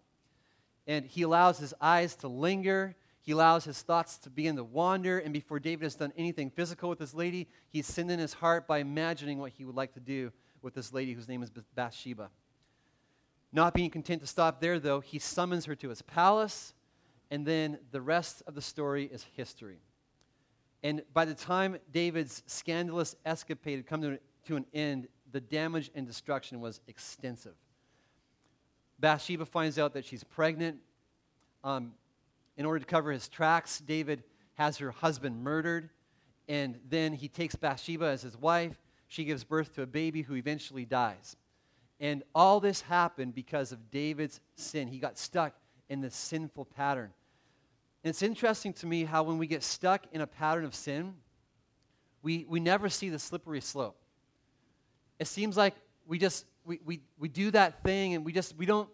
And 0.86 1.04
he 1.04 1.22
allows 1.22 1.58
his 1.58 1.74
eyes 1.80 2.16
to 2.16 2.28
linger. 2.28 2.96
He 3.20 3.32
allows 3.32 3.64
his 3.64 3.82
thoughts 3.82 4.16
to 4.18 4.30
begin 4.30 4.56
to 4.56 4.64
wander. 4.64 5.18
And 5.18 5.34
before 5.34 5.58
David 5.58 5.84
has 5.84 5.94
done 5.94 6.14
anything 6.16 6.50
physical 6.50 6.88
with 6.88 6.98
this 6.98 7.12
lady, 7.12 7.46
he's 7.68 7.86
sinned 7.86 8.10
in 8.10 8.18
his 8.18 8.32
heart 8.32 8.66
by 8.66 8.78
imagining 8.78 9.38
what 9.38 9.52
he 9.52 9.66
would 9.66 9.76
like 9.76 9.92
to 9.94 10.00
do 10.00 10.32
with 10.64 10.74
this 10.74 10.92
lady 10.92 11.12
whose 11.12 11.28
name 11.28 11.42
is 11.42 11.50
Bathsheba. 11.74 12.30
Not 13.52 13.74
being 13.74 13.90
content 13.90 14.22
to 14.22 14.26
stop 14.26 14.60
there, 14.60 14.80
though, 14.80 14.98
he 14.98 15.18
summons 15.18 15.66
her 15.66 15.76
to 15.76 15.90
his 15.90 16.02
palace, 16.02 16.74
and 17.30 17.46
then 17.46 17.78
the 17.92 18.00
rest 18.00 18.42
of 18.46 18.54
the 18.54 18.62
story 18.62 19.04
is 19.04 19.24
history. 19.36 19.78
And 20.82 21.02
by 21.12 21.24
the 21.24 21.34
time 21.34 21.76
David's 21.92 22.42
scandalous 22.46 23.14
escapade 23.24 23.76
had 23.76 23.86
come 23.86 24.00
to, 24.46 24.56
an 24.56 24.66
end, 24.74 25.06
the 25.30 25.40
damage 25.40 25.90
and 25.94 26.06
destruction 26.06 26.60
was 26.60 26.80
extensive. 26.88 27.54
Bathsheba 28.98 29.46
finds 29.46 29.78
out 29.78 29.92
that 29.94 30.04
she's 30.04 30.24
pregnant. 30.24 30.78
Um, 31.62 31.92
in 32.56 32.66
order 32.66 32.80
to 32.80 32.86
cover 32.86 33.12
his 33.12 33.28
tracks, 33.28 33.80
David 33.80 34.22
has 34.54 34.78
her 34.78 34.90
husband 34.90 35.42
murdered, 35.42 35.90
and 36.48 36.78
then 36.88 37.12
he 37.12 37.28
takes 37.28 37.54
Bathsheba 37.54 38.06
as 38.06 38.22
his 38.22 38.36
wife. 38.36 38.76
She 39.14 39.22
gives 39.22 39.44
birth 39.44 39.76
to 39.76 39.82
a 39.82 39.86
baby 39.86 40.22
who 40.22 40.34
eventually 40.34 40.84
dies. 40.84 41.36
And 42.00 42.24
all 42.34 42.58
this 42.58 42.80
happened 42.80 43.32
because 43.32 43.70
of 43.70 43.92
David's 43.92 44.40
sin. 44.56 44.88
He 44.88 44.98
got 44.98 45.18
stuck 45.18 45.54
in 45.88 46.00
this 46.00 46.16
sinful 46.16 46.64
pattern. 46.64 47.12
And 48.02 48.10
it's 48.10 48.24
interesting 48.24 48.72
to 48.72 48.86
me 48.86 49.04
how 49.04 49.22
when 49.22 49.38
we 49.38 49.46
get 49.46 49.62
stuck 49.62 50.04
in 50.10 50.20
a 50.20 50.26
pattern 50.26 50.64
of 50.64 50.74
sin, 50.74 51.14
we, 52.24 52.44
we 52.48 52.58
never 52.58 52.88
see 52.88 53.08
the 53.08 53.20
slippery 53.20 53.60
slope. 53.60 53.96
It 55.20 55.28
seems 55.28 55.56
like 55.56 55.76
we 56.08 56.18
just 56.18 56.44
we, 56.64 56.80
we, 56.84 57.00
we 57.16 57.28
do 57.28 57.52
that 57.52 57.84
thing 57.84 58.14
and 58.14 58.24
we 58.24 58.32
just 58.32 58.56
we 58.56 58.66
don't 58.66 58.88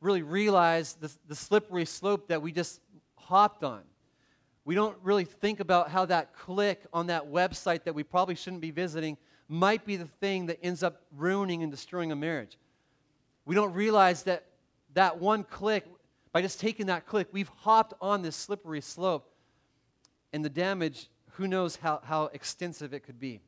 really 0.00 0.22
realize 0.22 0.94
the, 0.94 1.12
the 1.28 1.34
slippery 1.34 1.84
slope 1.84 2.28
that 2.28 2.40
we 2.40 2.50
just 2.50 2.80
hopped 3.16 3.62
on. 3.62 3.82
We 4.64 4.74
don't 4.74 4.96
really 5.02 5.26
think 5.26 5.60
about 5.60 5.90
how 5.90 6.06
that 6.06 6.32
click 6.32 6.86
on 6.94 7.08
that 7.08 7.30
website 7.30 7.84
that 7.84 7.94
we 7.94 8.04
probably 8.04 8.36
shouldn't 8.36 8.62
be 8.62 8.70
visiting 8.70 9.18
might 9.48 9.84
be 9.84 9.96
the 9.96 10.06
thing 10.06 10.46
that 10.46 10.58
ends 10.62 10.82
up 10.82 11.02
ruining 11.16 11.62
and 11.62 11.70
destroying 11.70 12.12
a 12.12 12.16
marriage. 12.16 12.58
We 13.44 13.54
don't 13.54 13.72
realize 13.72 14.24
that 14.24 14.44
that 14.94 15.20
one 15.20 15.44
click, 15.44 15.86
by 16.32 16.42
just 16.42 16.60
taking 16.60 16.86
that 16.86 17.06
click, 17.06 17.28
we've 17.32 17.50
hopped 17.58 17.94
on 18.00 18.22
this 18.22 18.34
slippery 18.34 18.80
slope. 18.80 19.30
And 20.32 20.44
the 20.44 20.50
damage, 20.50 21.08
who 21.32 21.46
knows 21.46 21.76
how, 21.76 22.00
how 22.02 22.24
extensive 22.32 22.92
it 22.92 23.00
could 23.00 23.20
be. 23.20 23.40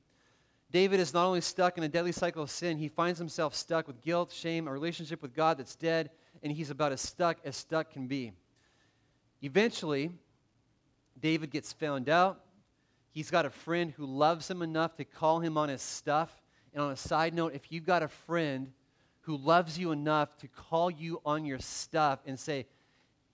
David 0.70 1.00
is 1.00 1.14
not 1.14 1.26
only 1.26 1.40
stuck 1.40 1.78
in 1.78 1.84
a 1.84 1.88
deadly 1.88 2.12
cycle 2.12 2.42
of 2.42 2.50
sin, 2.50 2.76
he 2.76 2.88
finds 2.88 3.18
himself 3.18 3.54
stuck 3.54 3.86
with 3.86 4.02
guilt, 4.02 4.30
shame, 4.30 4.68
a 4.68 4.72
relationship 4.72 5.22
with 5.22 5.34
God 5.34 5.58
that's 5.58 5.74
dead, 5.74 6.10
and 6.42 6.52
he's 6.52 6.70
about 6.70 6.92
as 6.92 7.00
stuck 7.00 7.38
as 7.44 7.56
stuck 7.56 7.90
can 7.90 8.06
be. 8.06 8.32
Eventually, 9.42 10.10
David 11.20 11.50
gets 11.50 11.72
found 11.72 12.08
out. 12.08 12.40
He's 13.18 13.32
got 13.32 13.46
a 13.46 13.50
friend 13.50 13.92
who 13.96 14.06
loves 14.06 14.48
him 14.48 14.62
enough 14.62 14.94
to 14.94 15.04
call 15.04 15.40
him 15.40 15.58
on 15.58 15.70
his 15.70 15.82
stuff. 15.82 16.30
And 16.72 16.80
on 16.80 16.92
a 16.92 16.96
side 16.96 17.34
note, 17.34 17.52
if 17.52 17.72
you've 17.72 17.84
got 17.84 18.04
a 18.04 18.06
friend 18.06 18.70
who 19.22 19.36
loves 19.36 19.76
you 19.76 19.90
enough 19.90 20.36
to 20.36 20.46
call 20.46 20.88
you 20.88 21.20
on 21.26 21.44
your 21.44 21.58
stuff 21.58 22.20
and 22.26 22.38
say, 22.38 22.66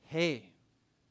hey, 0.06 0.48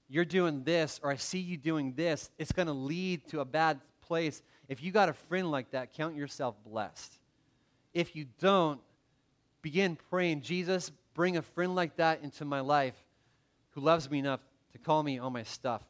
you're 0.09 0.25
doing 0.25 0.63
this, 0.63 0.99
or 1.03 1.11
I 1.11 1.17
see 1.17 1.37
you 1.37 1.55
doing 1.55 1.93
this, 1.93 2.31
it's 2.39 2.51
going 2.51 2.65
to 2.65 2.73
lead 2.73 3.27
to 3.27 3.41
a 3.41 3.45
bad 3.45 3.79
place. 4.01 4.41
If 4.67 4.81
you 4.81 4.91
got 4.91 5.07
a 5.07 5.13
friend 5.13 5.51
like 5.51 5.69
that, 5.69 5.93
count 5.93 6.15
yourself 6.15 6.55
blessed. 6.65 7.19
If 7.93 8.15
you 8.15 8.25
don't, 8.39 8.81
begin 9.61 9.99
praying, 10.09 10.41
Jesus, 10.41 10.91
bring 11.13 11.37
a 11.37 11.43
friend 11.43 11.75
like 11.75 11.97
that 11.97 12.23
into 12.23 12.43
my 12.43 12.61
life 12.61 12.95
who 13.75 13.81
loves 13.81 14.09
me 14.09 14.17
enough 14.17 14.39
to 14.71 14.79
call 14.79 15.03
me 15.03 15.19
on 15.19 15.31
my 15.31 15.43
stuff. 15.43 15.83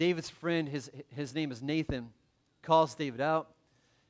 David's 0.00 0.30
friend, 0.30 0.66
his, 0.66 0.90
his 1.14 1.34
name 1.34 1.52
is 1.52 1.60
Nathan, 1.60 2.08
calls 2.62 2.94
David 2.94 3.20
out. 3.20 3.50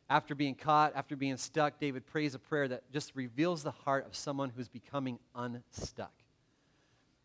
After 0.09 0.37
being 0.37 0.54
caught, 0.54 0.92
after 0.94 1.16
being 1.16 1.37
stuck, 1.37 1.80
David 1.80 2.06
prays 2.06 2.32
a 2.37 2.38
prayer 2.38 2.68
that 2.68 2.92
just 2.92 3.16
reveals 3.16 3.64
the 3.64 3.73
heart 3.73 4.06
of 4.06 4.14
someone 4.14 4.52
who's 4.56 4.68
becoming 4.68 5.18
unstuck. 5.35 6.12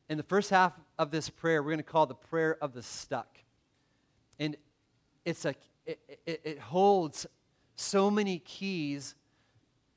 In 0.10 0.18
the 0.18 0.24
first 0.24 0.50
half 0.50 0.74
of 0.98 1.12
this 1.12 1.30
prayer, 1.30 1.62
we're 1.62 1.70
going 1.70 1.78
to 1.78 1.84
call 1.84 2.08
the 2.08 2.16
prayer 2.16 2.58
of 2.60 2.74
the 2.74 2.82
stuck. 2.82 3.38
And 4.40 4.58
it's 5.26 5.46
a, 5.46 5.54
it, 5.86 6.00
it, 6.26 6.60
holds 6.60 7.28
so 7.76 8.10
many 8.10 8.40
keys, 8.40 9.14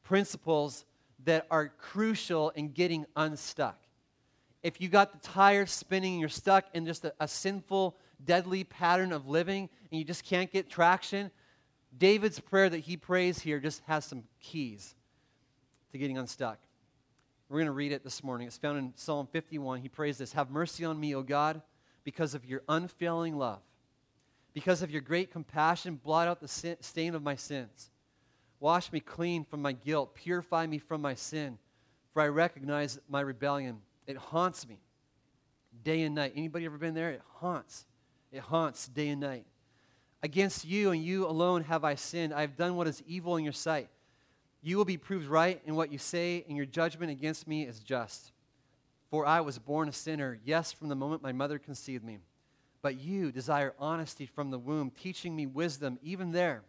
principles 0.03 0.85
that 1.25 1.47
are 1.51 1.69
crucial 1.69 2.51
in 2.51 2.73
getting 2.73 3.07
unstuck. 3.17 3.79
If 4.63 4.79
you 4.79 4.89
got 4.89 5.13
the 5.13 5.27
tires 5.27 5.71
spinning 5.71 6.13
and 6.13 6.21
you're 6.21 6.29
stuck 6.29 6.67
in 6.75 6.85
just 6.85 7.07
a, 7.07 7.15
a 7.19 7.27
sinful 7.27 7.97
deadly 8.25 8.65
pattern 8.65 9.13
of 9.13 9.27
living 9.27 9.69
and 9.91 9.99
you 9.99 10.05
just 10.05 10.25
can't 10.25 10.51
get 10.51 10.69
traction, 10.69 11.31
David's 11.97 12.41
prayer 12.41 12.69
that 12.69 12.79
he 12.79 12.97
prays 12.97 13.41
here 13.41 13.59
just 13.59 13.83
has 13.87 14.05
some 14.05 14.25
keys 14.41 14.95
to 15.93 15.99
getting 15.99 16.19
unstuck. 16.19 16.59
We're 17.49 17.59
going 17.59 17.67
to 17.67 17.73
read 17.73 17.93
it 17.93 18.05
this 18.05 18.23
morning. 18.23 18.47
It's 18.47 18.59
found 18.59 18.79
in 18.79 18.93
Psalm 18.95 19.27
51. 19.33 19.81
He 19.81 19.89
prays 19.89 20.19
this 20.19 20.33
Have 20.35 20.51
mercy 20.51 20.85
on 20.85 21.01
me, 21.01 21.15
O 21.15 21.23
God, 21.23 21.63
because 22.05 22.35
of 22.35 22.45
your 22.45 22.63
unfailing 22.69 23.37
love. 23.37 23.61
Because 24.53 24.83
of 24.83 24.91
your 24.91 25.01
great 25.01 25.31
compassion, 25.31 26.01
blot 26.03 26.29
out 26.29 26.41
the 26.41 26.77
stain 26.81 27.15
of 27.15 27.23
my 27.23 27.37
sins. 27.37 27.91
Wash 28.61 28.93
me 28.93 29.01
clean 29.01 29.45
from 29.45 29.63
my 29.63 29.73
guilt. 29.73 30.15
Purify 30.15 30.67
me 30.67 30.79
from 30.79 31.01
my 31.01 31.15
sin. 31.15 31.59
For 32.13 32.23
I 32.23 32.29
recognize 32.29 32.99
my 33.09 33.21
rebellion. 33.21 33.79
It 34.07 34.17
haunts 34.17 34.67
me 34.69 34.81
day 35.85 36.03
and 36.03 36.15
night. 36.15 36.33
Anybody 36.35 36.65
ever 36.65 36.79
been 36.79 36.95
there? 36.95 37.11
It 37.11 37.23
haunts. 37.37 37.87
It 38.33 38.41
haunts 38.41 38.89
day 38.89 39.09
and 39.09 39.21
night. 39.21 39.47
Against 40.23 40.65
you 40.65 40.91
and 40.91 41.03
you 41.03 41.27
alone 41.27 41.65
have 41.65 41.85
I 41.85 41.95
sinned. 41.95 42.35
I 42.35 42.41
have 42.41 42.57
done 42.57 42.77
what 42.77 42.89
is 42.89 43.03
evil 43.07 43.37
in 43.37 43.45
your 43.45 43.53
sight. 43.53 43.89
You 44.61 44.77
will 44.77 44.85
be 44.85 44.97
proved 44.97 45.27
right 45.27 45.61
in 45.65 45.77
what 45.77 45.93
you 45.93 45.99
say, 45.99 46.45
and 46.49 46.57
your 46.57 46.67
judgment 46.67 47.13
against 47.13 47.47
me 47.47 47.63
is 47.63 47.79
just. 47.79 48.33
For 49.11 49.25
I 49.25 49.41
was 49.41 49.59
born 49.59 49.89
a 49.89 49.93
sinner, 49.93 50.39
yes, 50.45 50.73
from 50.73 50.89
the 50.89 50.97
moment 50.97 51.23
my 51.23 51.33
mother 51.33 51.59
conceived 51.59 52.05
me. 52.05 52.19
But 52.83 53.01
you 53.01 53.31
desire 53.33 53.75
honesty 53.79 54.27
from 54.27 54.51
the 54.51 54.59
womb, 54.59 54.91
teaching 54.91 55.35
me 55.35 55.47
wisdom 55.47 55.99
even 56.03 56.33
there. 56.33 56.63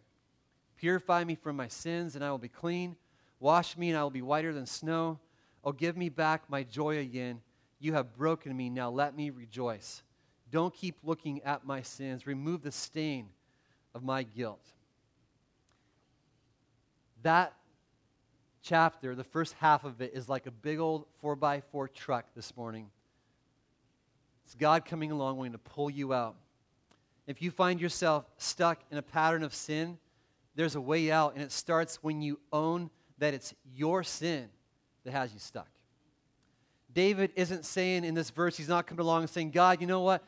Purify 0.78 1.24
me 1.24 1.36
from 1.36 1.56
my 1.56 1.68
sins, 1.68 2.16
and 2.16 2.24
I 2.24 2.32
will 2.32 2.38
be 2.38 2.48
clean. 2.48 2.96
Wash 3.40 3.76
me, 3.76 3.90
and 3.90 3.98
I 3.98 4.04
will 4.04 4.10
be 4.10 4.22
whiter 4.22 4.54
than 4.54 4.66
snow. 4.66 5.20
Oh, 5.64 5.72
give 5.72 5.98
me 5.98 6.10
back 6.10 6.44
my 6.50 6.64
joy 6.64 7.00
again. 7.00 7.42
You 7.80 7.94
have 7.94 8.16
broken 8.16 8.56
me. 8.56 8.70
Now 8.70 8.90
let 8.90 9.16
me 9.16 9.30
rejoice. 9.30 10.04
Don't 10.52 10.74
keep 10.74 10.98
looking 11.04 11.42
at 11.44 11.66
my 11.66 11.82
sins. 11.82 12.26
Remove 12.26 12.62
the 12.64 12.72
stain 12.72 13.30
of 13.94 14.04
my 14.04 14.24
guilt. 14.24 14.64
That 17.24 17.54
chapter, 18.62 19.16
the 19.16 19.24
first 19.24 19.56
half 19.60 19.84
of 19.84 20.02
it, 20.02 20.14
is 20.14 20.30
like 20.30 20.48
a 20.48 20.52
big 20.52 20.80
old 20.80 21.06
4x4 21.24 21.94
truck 21.94 22.26
this 22.36 22.56
morning. 22.56 22.90
It's 24.46 24.56
God 24.56 24.86
coming 24.86 25.12
along, 25.12 25.38
wanting 25.38 25.52
to 25.52 25.60
pull 25.60 25.90
you 25.90 26.14
out. 26.14 26.36
If 27.28 27.42
you 27.42 27.52
find 27.52 27.80
yourself 27.80 28.26
stuck 28.38 28.80
in 28.90 28.98
a 28.98 29.04
pattern 29.04 29.44
of 29.44 29.54
sin, 29.54 30.00
there's 30.56 30.76
a 30.76 30.82
way 30.82 31.12
out, 31.12 31.36
and 31.36 31.44
it 31.44 31.52
starts 31.52 32.02
when 32.02 32.22
you 32.22 32.40
own 32.52 32.90
that 33.20 33.34
it's 33.34 33.54
your 33.76 34.04
sin 34.04 34.50
that 35.04 35.12
has 35.12 35.32
you 35.34 35.40
stuck. 35.40 35.68
David 36.92 37.32
isn't 37.36 37.66
saying 37.66 38.04
in 38.04 38.16
this 38.16 38.32
verse, 38.32 38.58
he's 38.58 38.68
not 38.68 38.88
coming 38.88 39.06
along 39.06 39.22
and 39.22 39.30
saying, 39.30 39.52
God, 39.52 39.80
you 39.80 39.88
know 39.88 40.02
what? 40.02 40.24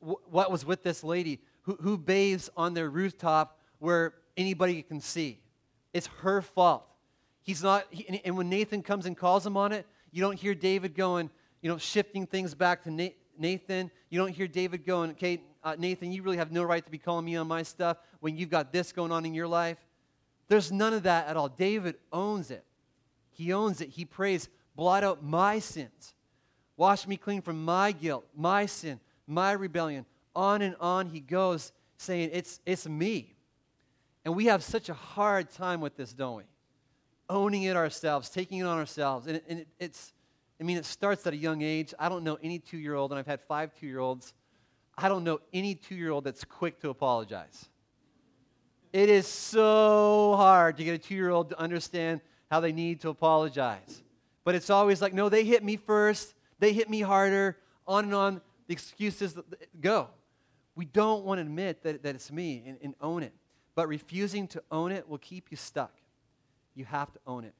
What 0.00 0.50
was 0.50 0.64
with 0.64 0.82
this 0.82 1.02
lady 1.02 1.40
who, 1.62 1.76
who 1.80 1.98
bathes 1.98 2.48
on 2.56 2.74
their 2.74 2.88
rooftop 2.88 3.58
where 3.78 4.14
anybody 4.36 4.82
can 4.82 5.00
see. 5.00 5.40
It's 5.92 6.06
her 6.20 6.42
fault. 6.42 6.84
He's 7.42 7.62
not, 7.62 7.86
he, 7.90 8.20
and 8.24 8.36
when 8.36 8.48
Nathan 8.48 8.82
comes 8.82 9.06
and 9.06 9.16
calls 9.16 9.46
him 9.46 9.56
on 9.56 9.72
it, 9.72 9.86
you 10.10 10.20
don't 10.20 10.38
hear 10.38 10.54
David 10.54 10.94
going, 10.94 11.30
you 11.62 11.70
know, 11.70 11.78
shifting 11.78 12.26
things 12.26 12.54
back 12.54 12.82
to 12.84 13.10
Nathan. 13.38 13.90
You 14.10 14.18
don't 14.18 14.30
hear 14.32 14.48
David 14.48 14.84
going, 14.84 15.10
okay, 15.12 15.40
uh, 15.62 15.76
Nathan, 15.78 16.12
you 16.12 16.22
really 16.22 16.36
have 16.36 16.52
no 16.52 16.62
right 16.62 16.84
to 16.84 16.90
be 16.90 16.98
calling 16.98 17.24
me 17.24 17.36
on 17.36 17.48
my 17.48 17.62
stuff 17.62 17.98
when 18.20 18.36
you've 18.36 18.50
got 18.50 18.72
this 18.72 18.92
going 18.92 19.12
on 19.12 19.24
in 19.26 19.34
your 19.34 19.48
life. 19.48 19.78
There's 20.48 20.70
none 20.70 20.92
of 20.92 21.04
that 21.04 21.26
at 21.26 21.36
all. 21.36 21.48
David 21.48 21.96
owns 22.12 22.50
it. 22.50 22.64
He 23.32 23.52
owns 23.52 23.80
it. 23.80 23.90
He 23.90 24.04
prays, 24.04 24.48
blot 24.76 25.02
out 25.02 25.24
my 25.24 25.58
sins. 25.58 26.14
Wash 26.76 27.06
me 27.06 27.16
clean 27.16 27.42
from 27.42 27.64
my 27.64 27.92
guilt, 27.92 28.26
my 28.36 28.66
sin, 28.66 29.00
my 29.26 29.52
rebellion. 29.52 30.06
On 30.34 30.62
and 30.62 30.76
on 30.80 31.06
he 31.06 31.20
goes, 31.20 31.72
saying, 31.98 32.30
It's, 32.32 32.60
it's 32.66 32.86
me. 32.86 33.34
And 34.24 34.34
we 34.34 34.46
have 34.46 34.62
such 34.62 34.88
a 34.88 34.94
hard 34.94 35.50
time 35.50 35.80
with 35.80 35.96
this, 35.96 36.12
don't 36.12 36.38
we? 36.38 36.42
Owning 37.28 37.64
it 37.64 37.76
ourselves, 37.76 38.28
taking 38.28 38.58
it 38.58 38.64
on 38.64 38.78
ourselves. 38.78 39.26
And, 39.26 39.36
it, 39.36 39.44
and 39.48 39.60
it, 39.60 39.68
it's, 39.78 40.12
I 40.60 40.64
mean, 40.64 40.76
it 40.76 40.84
starts 40.84 41.26
at 41.26 41.32
a 41.32 41.36
young 41.36 41.62
age. 41.62 41.94
I 41.98 42.08
don't 42.08 42.24
know 42.24 42.38
any 42.42 42.58
two 42.58 42.78
year 42.78 42.94
old, 42.94 43.12
and 43.12 43.18
I've 43.18 43.26
had 43.26 43.40
five 43.40 43.70
two 43.78 43.86
year 43.86 44.00
olds. 44.00 44.34
I 44.96 45.08
don't 45.08 45.24
know 45.24 45.40
any 45.52 45.74
two 45.74 45.94
year 45.94 46.10
old 46.10 46.24
that's 46.24 46.44
quick 46.44 46.80
to 46.80 46.90
apologize. 46.90 47.68
It 48.92 49.08
is 49.08 49.26
so 49.26 50.34
hard 50.36 50.78
to 50.78 50.84
get 50.84 50.94
a 50.94 50.98
two 50.98 51.14
year 51.14 51.30
old 51.30 51.50
to 51.50 51.60
understand 51.60 52.20
how 52.50 52.60
they 52.60 52.72
need 52.72 53.00
to 53.02 53.10
apologize. 53.10 54.02
But 54.44 54.54
it's 54.54 54.70
always 54.70 55.02
like, 55.02 55.12
no, 55.12 55.28
they 55.28 55.44
hit 55.44 55.62
me 55.62 55.76
first, 55.76 56.34
they 56.58 56.72
hit 56.72 56.88
me 56.88 57.00
harder, 57.00 57.58
on 57.86 58.04
and 58.04 58.14
on 58.14 58.40
the 58.66 58.72
excuses 58.72 59.36
go. 59.80 60.08
We 60.74 60.84
don't 60.84 61.24
want 61.24 61.38
to 61.38 61.42
admit 61.42 61.82
that, 61.82 62.02
that 62.02 62.14
it's 62.14 62.30
me 62.30 62.62
and, 62.66 62.78
and 62.82 62.94
own 63.00 63.22
it. 63.22 63.32
But 63.74 63.88
refusing 63.88 64.48
to 64.48 64.62
own 64.70 64.92
it 64.92 65.08
will 65.08 65.18
keep 65.18 65.50
you 65.50 65.56
stuck. 65.56 65.92
You 66.74 66.84
have 66.84 67.12
to 67.12 67.18
own 67.26 67.44
it. 67.44 67.54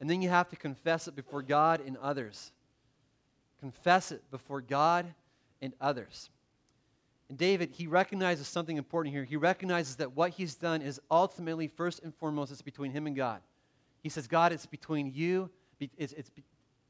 And 0.00 0.10
then 0.10 0.20
you 0.22 0.28
have 0.28 0.48
to 0.50 0.56
confess 0.56 1.08
it 1.08 1.16
before 1.16 1.42
God 1.42 1.80
and 1.84 1.96
others. 1.96 2.52
Confess 3.60 4.12
it 4.12 4.22
before 4.30 4.60
God 4.60 5.06
and 5.62 5.72
others. 5.80 6.30
And 7.28 7.38
David, 7.38 7.70
he 7.72 7.86
recognizes 7.86 8.46
something 8.46 8.76
important 8.76 9.14
here. 9.14 9.24
He 9.24 9.36
recognizes 9.36 9.96
that 9.96 10.14
what 10.14 10.32
he's 10.32 10.54
done 10.54 10.82
is 10.82 11.00
ultimately, 11.10 11.66
first 11.66 12.02
and 12.02 12.14
foremost, 12.14 12.52
it's 12.52 12.62
between 12.62 12.92
him 12.92 13.06
and 13.06 13.16
God. 13.16 13.40
He 14.02 14.08
says, 14.08 14.28
God, 14.28 14.52
it's 14.52 14.66
between 14.66 15.12
you, 15.12 15.50
it's, 15.80 16.12
it's 16.12 16.30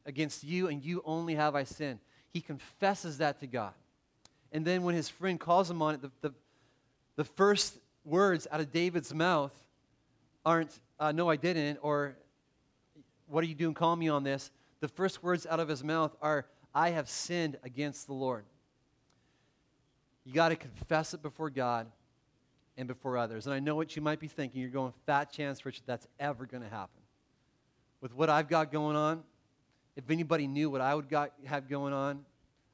against 0.05 0.45
you, 0.45 0.69
and 0.69 0.83
you 0.85 1.03
only 1.05 1.35
have 1.35 1.55
I 1.55 1.65
sinned. 1.65 2.01
He 2.37 2.43
confesses 2.43 3.17
that 3.17 3.41
to 3.41 3.47
God. 3.47 3.73
And 4.53 4.63
then 4.63 4.83
when 4.83 4.95
his 4.95 5.09
friend 5.09 5.41
calls 5.41 5.71
him 5.71 5.81
on 5.81 5.95
it, 5.95 6.03
the, 6.03 6.11
the, 6.21 6.35
the 7.17 7.25
first 7.25 7.79
words 8.05 8.47
out 8.51 8.61
of 8.61 8.71
David's 8.71 9.15
mouth 9.15 9.55
aren't, 10.45 10.79
uh, 11.01 11.13
no, 11.13 11.31
I 11.31 11.37
didn't, 11.37 11.79
or 11.81 12.15
what 13.27 13.43
are 13.43 13.47
you 13.47 13.55
doing 13.55 13.73
calling 13.73 13.99
me 13.99 14.11
on 14.11 14.23
this? 14.23 14.51
The 14.81 14.89
first 14.89 15.23
words 15.23 15.47
out 15.47 15.61
of 15.61 15.69
his 15.69 15.83
mouth 15.83 16.15
are, 16.21 16.45
I 16.75 16.91
have 16.91 17.09
sinned 17.09 17.57
against 17.63 18.07
the 18.07 18.13
Lord. 18.13 18.45
You 20.27 20.35
got 20.35 20.51
to 20.51 20.57
confess 20.57 21.15
it 21.15 21.23
before 21.23 21.49
God 21.49 21.87
and 22.77 22.87
before 22.87 23.17
others. 23.17 23.47
And 23.47 23.55
I 23.55 23.61
know 23.61 23.77
what 23.77 23.97
you 23.97 24.03
might 24.03 24.21
be 24.21 24.29
thinking. 24.29 24.61
You're 24.61 24.69
going, 24.69 24.93
fat 25.07 25.33
chance, 25.33 25.65
Richard, 25.65 25.85
that's 25.87 26.07
ever 26.21 26.45
going 26.45 26.65
to 26.65 26.69
happen. 26.69 27.01
With 28.03 28.13
what 28.13 28.29
I've 28.29 28.51
got 28.51 28.71
going 28.71 28.95
on, 28.95 29.23
if 29.97 30.11
anybody 30.11 30.47
knew 30.47 30.71
what 30.71 30.81
I 30.81 30.95
would 30.95 31.09
got, 31.09 31.33
have 31.47 31.69
going 31.69 31.93
on, 31.93 32.25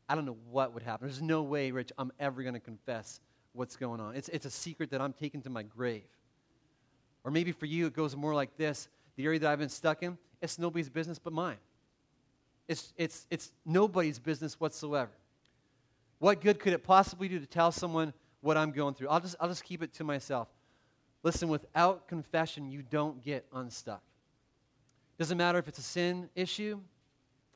I 0.08 0.14
don't 0.14 0.26
know 0.26 0.36
what 0.50 0.74
would 0.74 0.82
happen. 0.82 1.06
There's 1.06 1.22
no 1.22 1.42
way, 1.42 1.70
Rich, 1.70 1.92
I'm 1.96 2.12
ever 2.18 2.42
going 2.42 2.54
to 2.54 2.60
confess 2.60 3.20
what's 3.52 3.76
going 3.76 4.00
on. 4.00 4.16
It's, 4.16 4.28
it's 4.28 4.46
a 4.46 4.50
secret 4.50 4.90
that 4.90 5.00
I'm 5.00 5.12
taking 5.12 5.40
to 5.42 5.50
my 5.50 5.62
grave. 5.62 6.02
Or 7.24 7.30
maybe 7.30 7.52
for 7.52 7.66
you, 7.66 7.86
it 7.86 7.94
goes 7.94 8.16
more 8.16 8.34
like 8.34 8.56
this 8.56 8.88
the 9.16 9.26
area 9.26 9.38
that 9.40 9.50
I've 9.50 9.58
been 9.58 9.68
stuck 9.68 10.02
in, 10.02 10.16
it's 10.40 10.58
nobody's 10.58 10.88
business 10.88 11.18
but 11.18 11.32
mine. 11.32 11.58
It's, 12.66 12.92
it's, 12.96 13.26
it's 13.30 13.52
nobody's 13.66 14.18
business 14.18 14.58
whatsoever. 14.58 15.10
What 16.18 16.40
good 16.40 16.58
could 16.58 16.72
it 16.72 16.82
possibly 16.82 17.28
do 17.28 17.38
to 17.38 17.46
tell 17.46 17.72
someone 17.72 18.14
what 18.40 18.56
I'm 18.56 18.72
going 18.72 18.94
through? 18.94 19.08
I'll 19.08 19.20
just, 19.20 19.36
I'll 19.38 19.48
just 19.48 19.64
keep 19.64 19.82
it 19.82 19.92
to 19.94 20.04
myself. 20.04 20.48
Listen, 21.22 21.48
without 21.48 22.08
confession, 22.08 22.70
you 22.70 22.82
don't 22.82 23.22
get 23.22 23.44
unstuck. 23.52 24.02
Doesn't 25.18 25.36
matter 25.36 25.58
if 25.58 25.68
it's 25.68 25.78
a 25.78 25.82
sin 25.82 26.30
issue, 26.34 26.80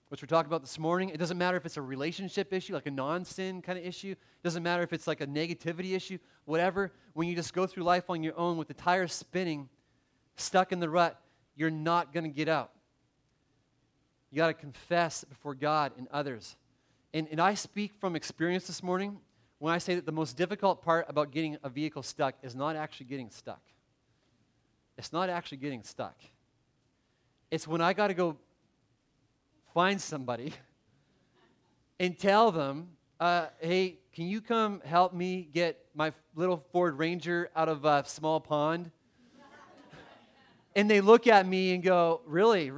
which 0.08 0.22
we're 0.22 0.28
talking 0.28 0.48
about 0.48 0.62
this 0.62 0.78
morning. 0.78 1.08
It 1.08 1.18
doesn't 1.18 1.38
matter 1.38 1.56
if 1.56 1.66
it's 1.66 1.76
a 1.76 1.82
relationship 1.82 2.52
issue, 2.52 2.74
like 2.74 2.86
a 2.86 2.90
non 2.90 3.24
sin 3.24 3.62
kind 3.62 3.78
of 3.78 3.84
issue. 3.84 4.12
It 4.12 4.42
doesn't 4.44 4.62
matter 4.62 4.82
if 4.82 4.92
it's 4.92 5.06
like 5.06 5.20
a 5.20 5.26
negativity 5.26 5.94
issue, 5.96 6.18
whatever. 6.44 6.92
When 7.14 7.28
you 7.28 7.34
just 7.34 7.52
go 7.52 7.66
through 7.66 7.82
life 7.82 8.08
on 8.08 8.22
your 8.22 8.38
own 8.38 8.56
with 8.56 8.68
the 8.68 8.74
tires 8.74 9.12
spinning, 9.12 9.68
stuck 10.36 10.72
in 10.72 10.80
the 10.80 10.88
rut, 10.88 11.20
you're 11.56 11.70
not 11.70 12.12
going 12.12 12.24
to 12.24 12.30
get 12.30 12.48
out. 12.48 12.70
You 14.30 14.36
got 14.36 14.48
to 14.48 14.54
confess 14.54 15.24
before 15.24 15.54
God 15.54 15.92
and 15.96 16.06
others. 16.10 16.56
And, 17.14 17.26
and 17.30 17.40
I 17.40 17.54
speak 17.54 17.94
from 18.00 18.14
experience 18.14 18.66
this 18.66 18.82
morning 18.82 19.18
when 19.58 19.72
I 19.72 19.78
say 19.78 19.94
that 19.94 20.04
the 20.04 20.12
most 20.12 20.36
difficult 20.36 20.82
part 20.82 21.06
about 21.08 21.30
getting 21.30 21.56
a 21.62 21.68
vehicle 21.68 22.02
stuck 22.02 22.34
is 22.42 22.54
not 22.54 22.76
actually 22.76 23.06
getting 23.06 23.30
stuck. 23.30 23.62
It's 24.98 25.12
not 25.12 25.30
actually 25.30 25.58
getting 25.58 25.82
stuck. 25.82 26.16
It's 27.50 27.66
when 27.66 27.80
I 27.80 27.92
got 27.92 28.08
to 28.08 28.14
go 28.14 28.36
find 29.76 30.00
somebody 30.00 30.54
and 32.00 32.18
tell 32.18 32.50
them, 32.50 32.88
uh, 33.20 33.44
hey, 33.60 33.98
can 34.14 34.26
you 34.26 34.40
come 34.40 34.80
help 34.86 35.12
me 35.12 35.46
get 35.52 35.84
my 35.94 36.10
little 36.34 36.64
Ford 36.72 36.96
Ranger 36.96 37.50
out 37.54 37.68
of 37.68 37.84
a 37.84 38.02
small 38.06 38.40
pond? 38.40 38.90
and 40.74 40.90
they 40.90 41.02
look 41.02 41.26
at 41.26 41.46
me 41.46 41.74
and 41.74 41.82
go, 41.82 42.22
really? 42.24 42.72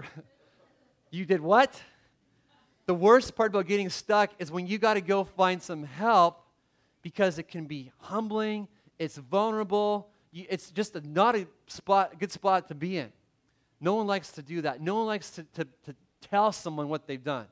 you 1.12 1.24
did 1.24 1.40
what? 1.40 1.80
The 2.86 2.94
worst 2.94 3.36
part 3.36 3.52
about 3.52 3.68
getting 3.68 3.90
stuck 3.90 4.30
is 4.40 4.50
when 4.50 4.66
you 4.66 4.76
got 4.78 4.94
to 4.94 5.00
go 5.00 5.22
find 5.22 5.62
some 5.62 5.84
help 5.84 6.44
because 7.02 7.38
it 7.38 7.46
can 7.46 7.66
be 7.66 7.92
humbling, 7.98 8.66
it's 8.98 9.18
vulnerable, 9.18 10.10
it's 10.32 10.72
just 10.72 10.96
a, 10.96 11.08
not 11.08 11.36
a 11.36 11.46
spot, 11.68 12.18
good 12.18 12.32
spot 12.32 12.66
to 12.66 12.74
be 12.74 12.98
in. 12.98 13.12
No 13.80 13.94
one 13.94 14.08
likes 14.08 14.32
to 14.32 14.42
do 14.42 14.62
that. 14.62 14.80
No 14.80 14.96
one 14.96 15.06
likes 15.06 15.30
to, 15.30 15.44
to, 15.54 15.64
to 15.84 15.94
tell 16.20 16.52
someone 16.52 16.88
what 16.88 17.06
they've 17.06 17.22
done 17.22 17.46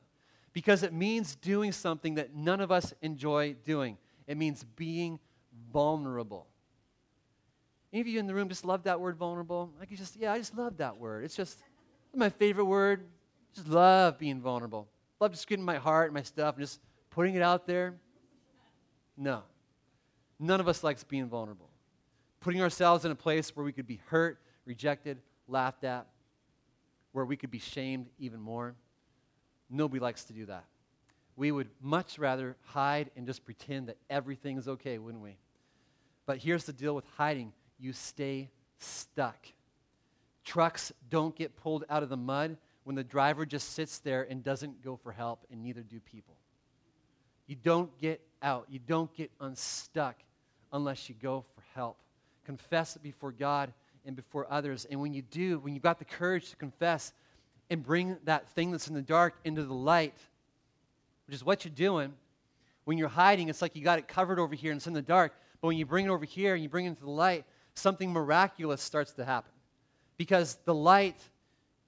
because 0.53 0.83
it 0.83 0.93
means 0.93 1.35
doing 1.35 1.71
something 1.71 2.15
that 2.15 2.35
none 2.35 2.61
of 2.61 2.71
us 2.71 2.93
enjoy 3.01 3.55
doing. 3.63 3.97
It 4.25 4.37
means 4.37 4.63
being 4.75 5.19
vulnerable. 5.71 6.47
Any 7.93 8.01
of 8.01 8.07
you 8.07 8.19
in 8.19 8.27
the 8.27 8.33
room 8.33 8.49
just 8.49 8.65
love 8.65 8.83
that 8.83 8.99
word 8.99 9.17
vulnerable? 9.17 9.71
You 9.87 9.95
just, 9.95 10.15
yeah, 10.17 10.33
I 10.33 10.37
just 10.37 10.57
love 10.57 10.77
that 10.77 10.97
word. 10.97 11.25
It's 11.25 11.35
just 11.35 11.59
my 12.15 12.29
favorite 12.29 12.65
word. 12.65 13.05
Just 13.53 13.67
love 13.67 14.17
being 14.17 14.41
vulnerable. 14.41 14.87
Love 15.19 15.31
just 15.31 15.47
getting 15.47 15.63
my 15.63 15.77
heart 15.77 16.07
and 16.07 16.13
my 16.13 16.23
stuff 16.23 16.55
and 16.55 16.63
just 16.63 16.79
putting 17.11 17.35
it 17.35 17.41
out 17.41 17.65
there. 17.67 17.95
No. 19.15 19.43
None 20.39 20.59
of 20.59 20.67
us 20.67 20.83
likes 20.83 21.03
being 21.03 21.27
vulnerable. 21.27 21.69
Putting 22.39 22.61
ourselves 22.61 23.05
in 23.05 23.11
a 23.11 23.15
place 23.15 23.55
where 23.55 23.63
we 23.63 23.71
could 23.71 23.87
be 23.87 23.99
hurt, 24.07 24.39
rejected, 24.65 25.19
laughed 25.47 25.83
at, 25.83 26.07
where 27.17 27.25
we 27.25 27.35
could 27.35 27.49
be 27.49 27.57
shamed 27.57 28.05
even 28.19 28.39
more. 28.39 28.75
Nobody 29.71 29.99
likes 29.99 30.25
to 30.25 30.33
do 30.33 30.45
that. 30.45 30.65
We 31.35 31.51
would 31.51 31.67
much 31.81 32.19
rather 32.19 32.55
hide 32.65 33.09
and 33.15 33.25
just 33.25 33.43
pretend 33.43 33.87
that 33.87 33.97
everything 34.07 34.55
is 34.55 34.67
okay, 34.67 34.99
wouldn't 34.99 35.23
we? 35.23 35.35
But 36.27 36.37
here's 36.37 36.65
the 36.65 36.73
deal 36.73 36.93
with 36.93 37.05
hiding 37.17 37.53
you 37.79 37.91
stay 37.91 38.51
stuck. 38.77 39.47
Trucks 40.45 40.93
don't 41.09 41.35
get 41.35 41.55
pulled 41.55 41.85
out 41.89 42.03
of 42.03 42.09
the 42.09 42.17
mud 42.17 42.55
when 42.83 42.95
the 42.95 43.03
driver 43.03 43.47
just 43.47 43.73
sits 43.73 43.97
there 43.97 44.21
and 44.29 44.43
doesn't 44.43 44.83
go 44.83 44.95
for 44.95 45.11
help, 45.11 45.43
and 45.49 45.63
neither 45.63 45.81
do 45.81 45.99
people. 45.99 46.35
You 47.47 47.55
don't 47.55 47.97
get 47.97 48.21
out, 48.43 48.67
you 48.69 48.77
don't 48.77 49.11
get 49.15 49.31
unstuck 49.41 50.17
unless 50.71 51.09
you 51.09 51.15
go 51.19 51.45
for 51.55 51.63
help. 51.73 51.97
Confess 52.45 52.95
it 52.95 53.01
before 53.01 53.31
God 53.31 53.73
and 54.07 54.15
before 54.15 54.47
others. 54.49 54.87
And 54.89 54.99
when 54.99 55.13
you 55.13 55.21
do, 55.21 55.59
when 55.59 55.73
you've 55.73 55.83
got 55.83 55.99
the 55.99 56.05
courage 56.05 56.49
to 56.49 56.55
confess 56.55 57.13
and 57.69 57.83
bring 57.83 58.17
that 58.23 58.49
thing 58.51 58.71
that's 58.71 58.87
in 58.87 58.95
the 58.95 59.01
dark 59.01 59.35
into 59.43 59.63
the 59.63 59.73
light, 59.73 60.17
which 61.27 61.35
is 61.35 61.43
what 61.43 61.65
you're 61.65 61.73
doing, 61.73 62.13
when 62.85 62.97
you're 62.97 63.09
hiding, 63.09 63.49
it's 63.49 63.61
like 63.61 63.75
you 63.75 63.83
got 63.83 63.99
it 63.99 64.07
covered 64.07 64.39
over 64.39 64.55
here 64.55 64.71
and 64.71 64.79
it's 64.79 64.87
in 64.87 64.93
the 64.93 65.01
dark. 65.01 65.33
But 65.61 65.67
when 65.67 65.77
you 65.77 65.85
bring 65.85 66.05
it 66.05 66.09
over 66.09 66.23
here 66.23 66.53
and 66.53 66.63
you 66.63 66.69
bring 66.69 66.85
it 66.85 66.89
into 66.89 67.03
the 67.03 67.11
light, 67.11 67.43
something 67.75 68.11
miraculous 68.11 68.81
starts 68.81 69.11
to 69.13 69.25
happen. 69.25 69.51
Because 70.15 70.57
the 70.63 70.73
light 70.73 71.21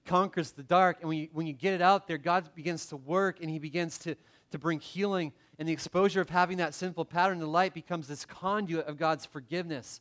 conquers 0.04 0.52
the 0.52 0.62
dark. 0.62 0.98
And 1.00 1.08
when 1.08 1.18
you, 1.18 1.28
when 1.32 1.46
you 1.46 1.54
get 1.54 1.72
it 1.72 1.80
out 1.80 2.06
there, 2.06 2.18
God 2.18 2.54
begins 2.54 2.86
to 2.86 2.96
work 2.96 3.40
and 3.40 3.48
He 3.48 3.58
begins 3.58 3.96
to, 3.98 4.14
to 4.50 4.58
bring 4.58 4.78
healing. 4.78 5.32
And 5.58 5.66
the 5.66 5.72
exposure 5.72 6.20
of 6.20 6.28
having 6.28 6.58
that 6.58 6.74
sinful 6.74 7.06
pattern 7.06 7.38
the 7.38 7.46
light 7.46 7.72
becomes 7.72 8.06
this 8.06 8.26
conduit 8.26 8.86
of 8.86 8.98
God's 8.98 9.24
forgiveness 9.24 10.00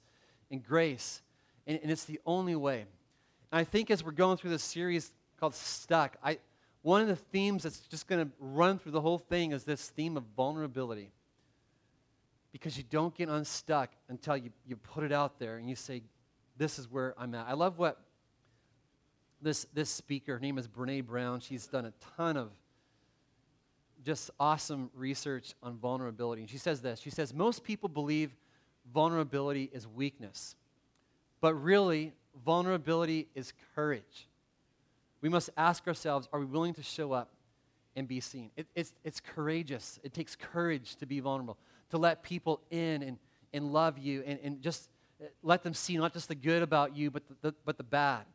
and 0.51 0.63
grace. 0.63 1.21
And, 1.67 1.80
and 1.82 1.91
it's 1.91 2.06
the 2.06 2.19
only 2.26 2.56
way. 2.56 2.82
And 3.52 3.60
I 3.60 3.63
think 3.63 3.91
as 3.91 4.04
we're 4.04 4.12
going 4.12 4.38
through 4.38 4.52
this 4.52 4.63
series 4.63 5.12
called 5.39 5.56
Stuck, 5.56 6.17
I, 6.24 6.39
one 6.82 7.02
of 7.02 7.08
the 7.08 7.15
themes 7.15 7.63
that's 7.63 7.80
just 7.80 8.08
going 8.08 8.26
to 8.26 8.32
run 8.39 8.80
through 8.80 8.93
the 8.93 9.02
whole 9.02 9.17
thing 9.17 9.52
is 9.52 9.63
this 9.63 9.89
theme 9.89 10.17
of 10.17 10.24
vulnerability 10.36 11.12
because 12.52 12.78
you 12.78 12.84
don't 12.89 13.15
get 13.15 13.30
unstuck 13.30 13.91
until 14.08 14.38
you, 14.38 14.50
you 14.65 14.76
put 14.76 15.04
it 15.04 15.12
out 15.12 15.39
there 15.39 15.58
and 15.58 15.69
you 15.69 15.76
say, 15.76 16.02
This 16.58 16.80
is 16.80 16.89
where 16.89 17.13
I'm 17.17 17.36
at. 17.36 17.48
I 17.48 17.54
love 17.54 17.78
what 17.78 18.00
this, 19.41 19.65
this 19.74 19.89
speaker, 19.89 20.34
her 20.34 20.39
name 20.39 20.58
is 20.58 20.67
Brene 20.67 21.06
Brown, 21.06 21.39
she's 21.39 21.67
done 21.67 21.86
a 21.86 21.93
ton 22.17 22.38
of 22.38 22.52
just 24.04 24.32
awesome 24.39 24.89
research 24.93 25.56
on 25.62 25.78
vulnerability. 25.78 26.41
And 26.41 26.50
she 26.50 26.58
says 26.58 26.82
this 26.82 27.00
She 27.00 27.10
says, 27.10 27.34
Most 27.34 27.63
people 27.63 27.89
believe 27.89 28.36
vulnerability 28.93 29.69
is 29.72 29.88
weakness, 29.88 30.56
but 31.41 31.54
really, 31.54 32.13
vulnerability 32.45 33.28
is 33.36 33.54
courage. 33.75 34.28
We 35.21 35.30
must 35.30 35.49
ask 35.58 35.88
ourselves 35.88 36.28
are 36.32 36.39
we 36.39 36.45
willing 36.45 36.73
to 36.75 36.84
show 36.84 37.12
up 37.12 37.30
and 37.95 38.08
be 38.08 38.19
seen? 38.19 38.52
It, 38.56 38.67
it's, 38.75 38.93
it's 39.04 39.19
courageous. 39.19 39.99
It 40.04 40.13
takes 40.13 40.36
courage 40.36 40.95
to 40.97 41.06
be 41.06 41.19
vulnerable 41.19 41.58
to 41.89 41.97
let 41.97 42.23
people 42.23 42.62
in 42.69 43.04
and, 43.04 43.17
and 43.54 43.73
love 43.73 43.97
you 43.97 44.23
and, 44.25 44.39
and 44.43 44.62
just 44.62 44.89
uh, 45.21 45.25
let 45.43 45.63
them 45.63 45.73
see 45.73 45.97
not 45.97 46.13
just 46.13 46.28
the 46.28 46.36
good 46.36 46.62
about 46.62 46.95
you, 46.95 47.12
but 47.12 47.28
the, 47.28 47.36
the, 47.41 47.56
but 47.65 47.78
the 47.78 47.84
bad. 47.84 48.25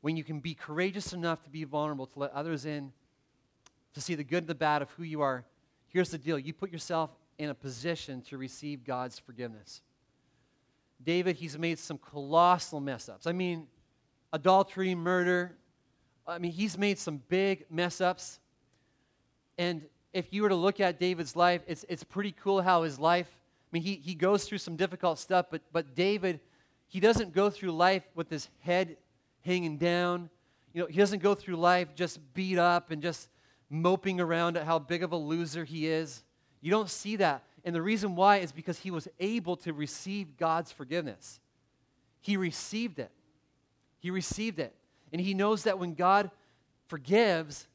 When 0.00 0.16
you 0.16 0.24
can 0.24 0.40
be 0.40 0.54
courageous 0.54 1.12
enough 1.12 1.42
to 1.44 1.50
be 1.50 1.64
vulnerable, 1.64 2.06
to 2.06 2.18
let 2.18 2.32
others 2.32 2.66
in, 2.66 2.92
to 3.94 4.00
see 4.00 4.14
the 4.14 4.24
good 4.24 4.44
and 4.44 4.48
the 4.48 4.54
bad 4.54 4.82
of 4.82 4.90
who 4.90 5.02
you 5.02 5.22
are, 5.22 5.44
here's 5.88 6.10
the 6.10 6.18
deal 6.18 6.38
you 6.38 6.52
put 6.52 6.70
yourself 6.70 7.10
in 7.38 7.50
a 7.50 7.54
position 7.54 8.22
to 8.22 8.38
receive 8.38 8.84
God's 8.84 9.18
forgiveness. 9.18 9.82
David, 11.02 11.36
he's 11.36 11.58
made 11.58 11.78
some 11.78 11.98
colossal 11.98 12.80
mess 12.80 13.08
ups. 13.08 13.26
I 13.26 13.32
mean, 13.32 13.66
adultery, 14.32 14.94
murder. 14.94 15.56
I 16.26 16.38
mean, 16.38 16.52
he's 16.52 16.76
made 16.76 16.98
some 16.98 17.22
big 17.28 17.66
mess 17.70 18.00
ups. 18.00 18.40
And 19.58 19.82
if 20.12 20.32
you 20.32 20.42
were 20.42 20.48
to 20.48 20.54
look 20.56 20.80
at 20.80 20.98
David's 20.98 21.36
life, 21.36 21.62
it's, 21.66 21.84
it's 21.88 22.04
pretty 22.04 22.32
cool 22.32 22.62
how 22.62 22.82
his 22.82 22.98
life, 22.98 23.28
I 23.28 23.68
mean, 23.72 23.82
he, 23.82 23.96
he 23.96 24.14
goes 24.14 24.44
through 24.44 24.58
some 24.58 24.76
difficult 24.76 25.18
stuff, 25.18 25.46
but, 25.50 25.62
but 25.72 25.94
David, 25.94 26.40
he 26.88 27.00
doesn't 27.00 27.32
go 27.32 27.50
through 27.50 27.72
life 27.72 28.04
with 28.14 28.30
his 28.30 28.48
head 28.60 28.96
hanging 29.44 29.76
down. 29.76 30.30
You 30.72 30.82
know, 30.82 30.86
he 30.88 30.98
doesn't 30.98 31.22
go 31.22 31.34
through 31.34 31.56
life 31.56 31.94
just 31.94 32.20
beat 32.34 32.58
up 32.58 32.90
and 32.90 33.02
just 33.02 33.28
moping 33.70 34.20
around 34.20 34.56
at 34.56 34.64
how 34.64 34.78
big 34.78 35.02
of 35.02 35.12
a 35.12 35.16
loser 35.16 35.64
he 35.64 35.86
is. 35.86 36.22
You 36.60 36.70
don't 36.70 36.90
see 36.90 37.16
that. 37.16 37.44
And 37.66 37.74
the 37.74 37.82
reason 37.82 38.14
why 38.14 38.38
is 38.38 38.52
because 38.52 38.78
he 38.78 38.90
was 38.90 39.08
able 39.20 39.56
to 39.58 39.74
receive 39.74 40.38
God's 40.38 40.72
forgiveness. 40.72 41.40
He 42.20 42.38
received 42.38 42.98
it. 42.98 43.10
He 43.98 44.10
received 44.10 44.58
it. 44.58 44.74
And 45.12 45.20
he 45.20 45.34
knows 45.34 45.64
that 45.64 45.78
when 45.78 45.94
God 45.94 46.30
forgives, 46.86 47.68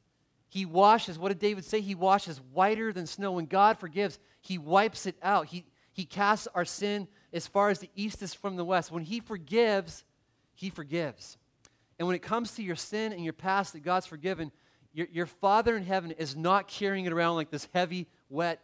he 0.52 0.66
washes, 0.66 1.18
what 1.18 1.30
did 1.30 1.40
David 1.40 1.64
say? 1.64 1.80
He 1.80 1.96
washes 1.96 2.42
whiter 2.52 2.92
than 2.92 3.08
snow. 3.08 3.32
When 3.32 3.46
God 3.46 3.80
forgives, 3.80 4.20
He 4.42 4.58
wipes 4.58 5.06
it 5.06 5.16
out. 5.24 5.46
He, 5.48 5.64
he 5.94 6.04
casts 6.04 6.46
our 6.54 6.66
sin 6.66 7.08
as 7.32 7.48
far 7.48 7.70
as 7.70 7.80
the 7.80 7.90
east 7.96 8.22
is 8.22 8.34
from 8.34 8.58
the 8.58 8.66
west. 8.66 8.92
When 8.92 9.04
He 9.04 9.22
forgives, 9.22 10.04
He 10.54 10.70
forgives. 10.70 11.38
And 11.98 12.06
when 12.06 12.18
it 12.18 12.22
comes 12.22 12.52
to 12.56 12.64
your 12.64 12.76
sin 12.76 13.14
and 13.14 13.24
your 13.24 13.32
past 13.32 13.72
that 13.72 13.84
God's 13.84 14.06
forgiven, 14.06 14.52
your, 14.94 15.08
your 15.14 15.26
Father 15.26 15.78
in 15.78 15.86
heaven 15.86 16.12
is 16.12 16.36
not 16.36 16.68
carrying 16.68 17.06
it 17.06 17.14
around 17.14 17.36
like 17.36 17.50
this 17.50 17.70
heavy, 17.74 18.08
wet, 18.30 18.60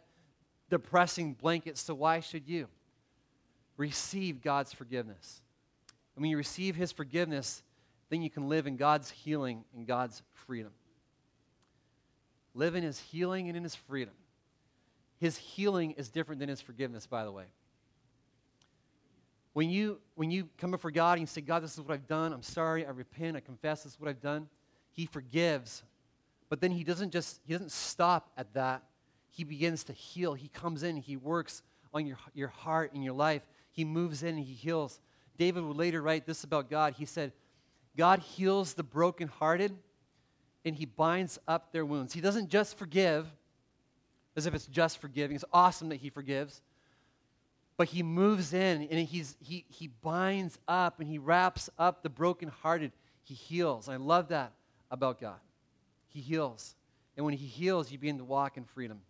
depressing 0.70 1.34
blanket. 1.34 1.78
So 1.78 1.94
why 1.94 2.20
should 2.20 2.48
you? 2.48 2.68
Receive 3.76 4.42
God's 4.42 4.72
forgiveness. 4.72 5.40
And 6.16 6.22
when 6.22 6.30
you 6.30 6.36
receive 6.36 6.76
His 6.76 6.92
forgiveness, 6.92 7.62
then 8.10 8.22
you 8.22 8.30
can 8.30 8.48
live 8.48 8.66
in 8.66 8.76
God's 8.76 9.10
healing 9.10 9.64
and 9.74 9.86
God's 9.86 10.22
freedom 10.32 10.72
live 12.58 12.74
in 12.74 12.82
his 12.82 12.98
healing 12.98 13.48
and 13.48 13.56
in 13.56 13.62
his 13.62 13.74
freedom. 13.76 14.14
His 15.20 15.36
healing 15.36 15.92
is 15.92 16.08
different 16.08 16.40
than 16.40 16.48
his 16.48 16.60
forgiveness, 16.60 17.06
by 17.06 17.24
the 17.24 17.32
way. 17.32 17.44
When 19.52 19.70
you, 19.70 19.98
when 20.16 20.30
you 20.30 20.48
come 20.58 20.72
before 20.72 20.90
God 20.90 21.12
and 21.12 21.20
you 21.20 21.26
say, 21.26 21.40
God, 21.40 21.62
this 21.62 21.74
is 21.74 21.80
what 21.80 21.94
I've 21.94 22.06
done, 22.06 22.32
I'm 22.32 22.42
sorry, 22.42 22.84
I 22.84 22.90
repent, 22.90 23.36
I 23.36 23.40
confess 23.40 23.84
this 23.84 23.92
is 23.92 24.00
what 24.00 24.08
I've 24.08 24.20
done, 24.20 24.48
He 24.90 25.06
forgives. 25.06 25.82
But 26.48 26.60
then 26.60 26.72
He 26.72 26.84
doesn't 26.84 27.12
just, 27.12 27.40
He 27.46 27.52
doesn't 27.52 27.72
stop 27.72 28.30
at 28.36 28.52
that. 28.54 28.82
He 29.30 29.44
begins 29.44 29.84
to 29.84 29.92
heal. 29.92 30.34
He 30.34 30.48
comes 30.48 30.82
in, 30.82 30.96
He 30.96 31.16
works 31.16 31.62
on 31.92 32.06
your, 32.06 32.18
your 32.34 32.48
heart 32.48 32.92
and 32.92 33.02
your 33.02 33.14
life. 33.14 33.42
He 33.70 33.84
moves 33.84 34.22
in 34.22 34.36
He 34.36 34.54
heals. 34.54 35.00
David 35.36 35.64
would 35.64 35.76
later 35.76 36.02
write 36.02 36.26
this 36.26 36.44
about 36.44 36.68
God. 36.68 36.94
He 36.94 37.04
said, 37.04 37.32
God 37.96 38.20
heals 38.20 38.74
the 38.74 38.82
brokenhearted 38.82 39.76
and 40.64 40.74
He 40.74 40.84
binds 40.84 41.38
up 41.46 41.72
their 41.72 41.86
wounds. 41.86 42.12
He 42.12 42.20
doesn't 42.20 42.48
just 42.48 42.76
forgive 42.76 43.26
as 44.36 44.46
if 44.46 44.54
it's 44.54 44.66
just 44.66 44.98
forgiving. 44.98 45.36
It's 45.36 45.44
awesome 45.52 45.88
that 45.90 45.96
He 45.96 46.10
forgives 46.10 46.62
but 47.78 47.86
he 47.86 48.02
moves 48.02 48.52
in 48.52 48.82
and 48.90 49.08
he's, 49.08 49.36
he, 49.40 49.64
he 49.68 49.86
binds 49.86 50.58
up 50.66 50.98
and 50.98 51.08
he 51.08 51.16
wraps 51.16 51.70
up 51.78 52.02
the 52.02 52.10
brokenhearted. 52.10 52.90
He 53.22 53.34
heals. 53.34 53.88
I 53.88 53.96
love 53.96 54.28
that 54.28 54.52
about 54.90 55.20
God. 55.20 55.38
He 56.08 56.20
heals. 56.20 56.74
And 57.16 57.24
when 57.24 57.34
he 57.34 57.46
heals, 57.46 57.92
you 57.92 57.98
begin 57.98 58.18
to 58.18 58.24
walk 58.24 58.56
in 58.56 58.64
freedom. 58.64 59.00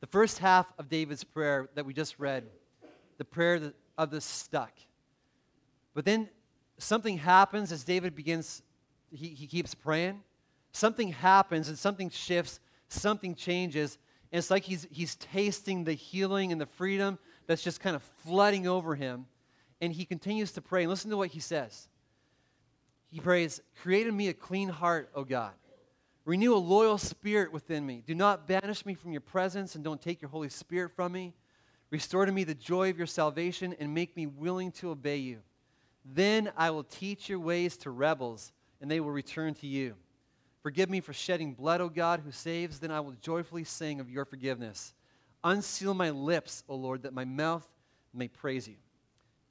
The 0.00 0.06
first 0.06 0.38
half 0.38 0.72
of 0.78 0.88
David's 0.88 1.24
prayer 1.24 1.68
that 1.74 1.84
we 1.84 1.92
just 1.92 2.18
read, 2.18 2.44
the 3.18 3.24
prayer 3.24 3.72
of 3.98 4.10
the 4.10 4.20
stuck. 4.20 4.72
But 5.94 6.04
then 6.04 6.28
something 6.78 7.18
happens 7.18 7.70
as 7.72 7.84
David 7.84 8.14
begins, 8.14 8.62
he, 9.10 9.28
he 9.28 9.46
keeps 9.46 9.74
praying. 9.74 10.22
Something 10.72 11.08
happens 11.08 11.68
and 11.68 11.78
something 11.78 12.10
shifts, 12.10 12.60
something 12.88 13.34
changes. 13.34 13.98
And 14.32 14.38
it's 14.38 14.50
like 14.50 14.62
he's, 14.62 14.86
he's 14.90 15.16
tasting 15.16 15.84
the 15.84 15.92
healing 15.92 16.52
and 16.52 16.60
the 16.60 16.66
freedom 16.66 17.18
that's 17.46 17.62
just 17.62 17.80
kind 17.80 17.96
of 17.96 18.02
flooding 18.24 18.66
over 18.66 18.94
him. 18.94 19.26
And 19.80 19.92
he 19.92 20.04
continues 20.04 20.52
to 20.52 20.62
pray. 20.62 20.82
And 20.82 20.90
listen 20.90 21.10
to 21.10 21.16
what 21.16 21.30
he 21.30 21.40
says. 21.40 21.88
He 23.10 23.18
prays, 23.20 23.60
Create 23.82 24.06
in 24.06 24.16
me 24.16 24.28
a 24.28 24.34
clean 24.34 24.68
heart, 24.68 25.10
O 25.14 25.24
God. 25.24 25.52
Renew 26.24 26.54
a 26.54 26.58
loyal 26.58 26.98
spirit 26.98 27.52
within 27.52 27.84
me. 27.86 28.02
Do 28.06 28.14
not 28.14 28.46
banish 28.46 28.84
me 28.84 28.94
from 28.94 29.12
your 29.12 29.22
presence 29.22 29.74
and 29.74 29.82
don't 29.82 30.00
take 30.00 30.20
your 30.20 30.30
Holy 30.30 30.48
Spirit 30.48 30.92
from 30.94 31.12
me. 31.12 31.32
Restore 31.90 32.26
to 32.26 32.32
me 32.32 32.44
the 32.44 32.54
joy 32.54 32.90
of 32.90 32.98
your 32.98 33.06
salvation 33.06 33.74
and 33.80 33.94
make 33.94 34.16
me 34.16 34.26
willing 34.26 34.70
to 34.72 34.90
obey 34.90 35.16
you. 35.16 35.40
Then 36.04 36.52
I 36.56 36.70
will 36.70 36.84
teach 36.84 37.28
your 37.28 37.40
ways 37.40 37.76
to 37.78 37.90
rebels, 37.90 38.52
and 38.80 38.90
they 38.90 39.00
will 39.00 39.10
return 39.10 39.54
to 39.54 39.66
you. 39.66 39.96
Forgive 40.62 40.90
me 40.90 41.00
for 41.00 41.12
shedding 41.12 41.54
blood, 41.54 41.80
O 41.80 41.88
God, 41.88 42.20
who 42.24 42.32
saves. 42.32 42.78
Then 42.78 42.90
I 42.90 43.00
will 43.00 43.14
joyfully 43.20 43.64
sing 43.64 43.98
of 43.98 44.10
your 44.10 44.24
forgiveness. 44.24 44.94
Unseal 45.42 45.94
my 45.94 46.10
lips, 46.10 46.64
O 46.68 46.74
Lord, 46.74 47.02
that 47.02 47.14
my 47.14 47.24
mouth 47.24 47.66
may 48.12 48.28
praise 48.28 48.68
you. 48.68 48.76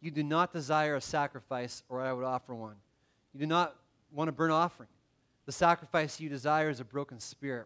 You 0.02 0.12
do 0.12 0.24
not 0.24 0.54
desire 0.54 0.96
a 0.96 1.02
sacrifice, 1.02 1.84
or 1.90 2.02
I 2.02 2.14
would 2.14 2.26
offer 2.26 2.54
one. 2.54 2.76
You 3.34 3.40
do 3.40 3.48
not 3.48 3.76
want 4.12 4.30
a 4.30 4.32
burnt 4.32 4.54
offering. 4.54 4.90
The 5.50 5.54
sacrifice 5.54 6.20
you 6.20 6.30
desire 6.30 6.70
is 6.70 6.80
a 6.80 6.86
broken 6.86 7.20
spirit. 7.20 7.66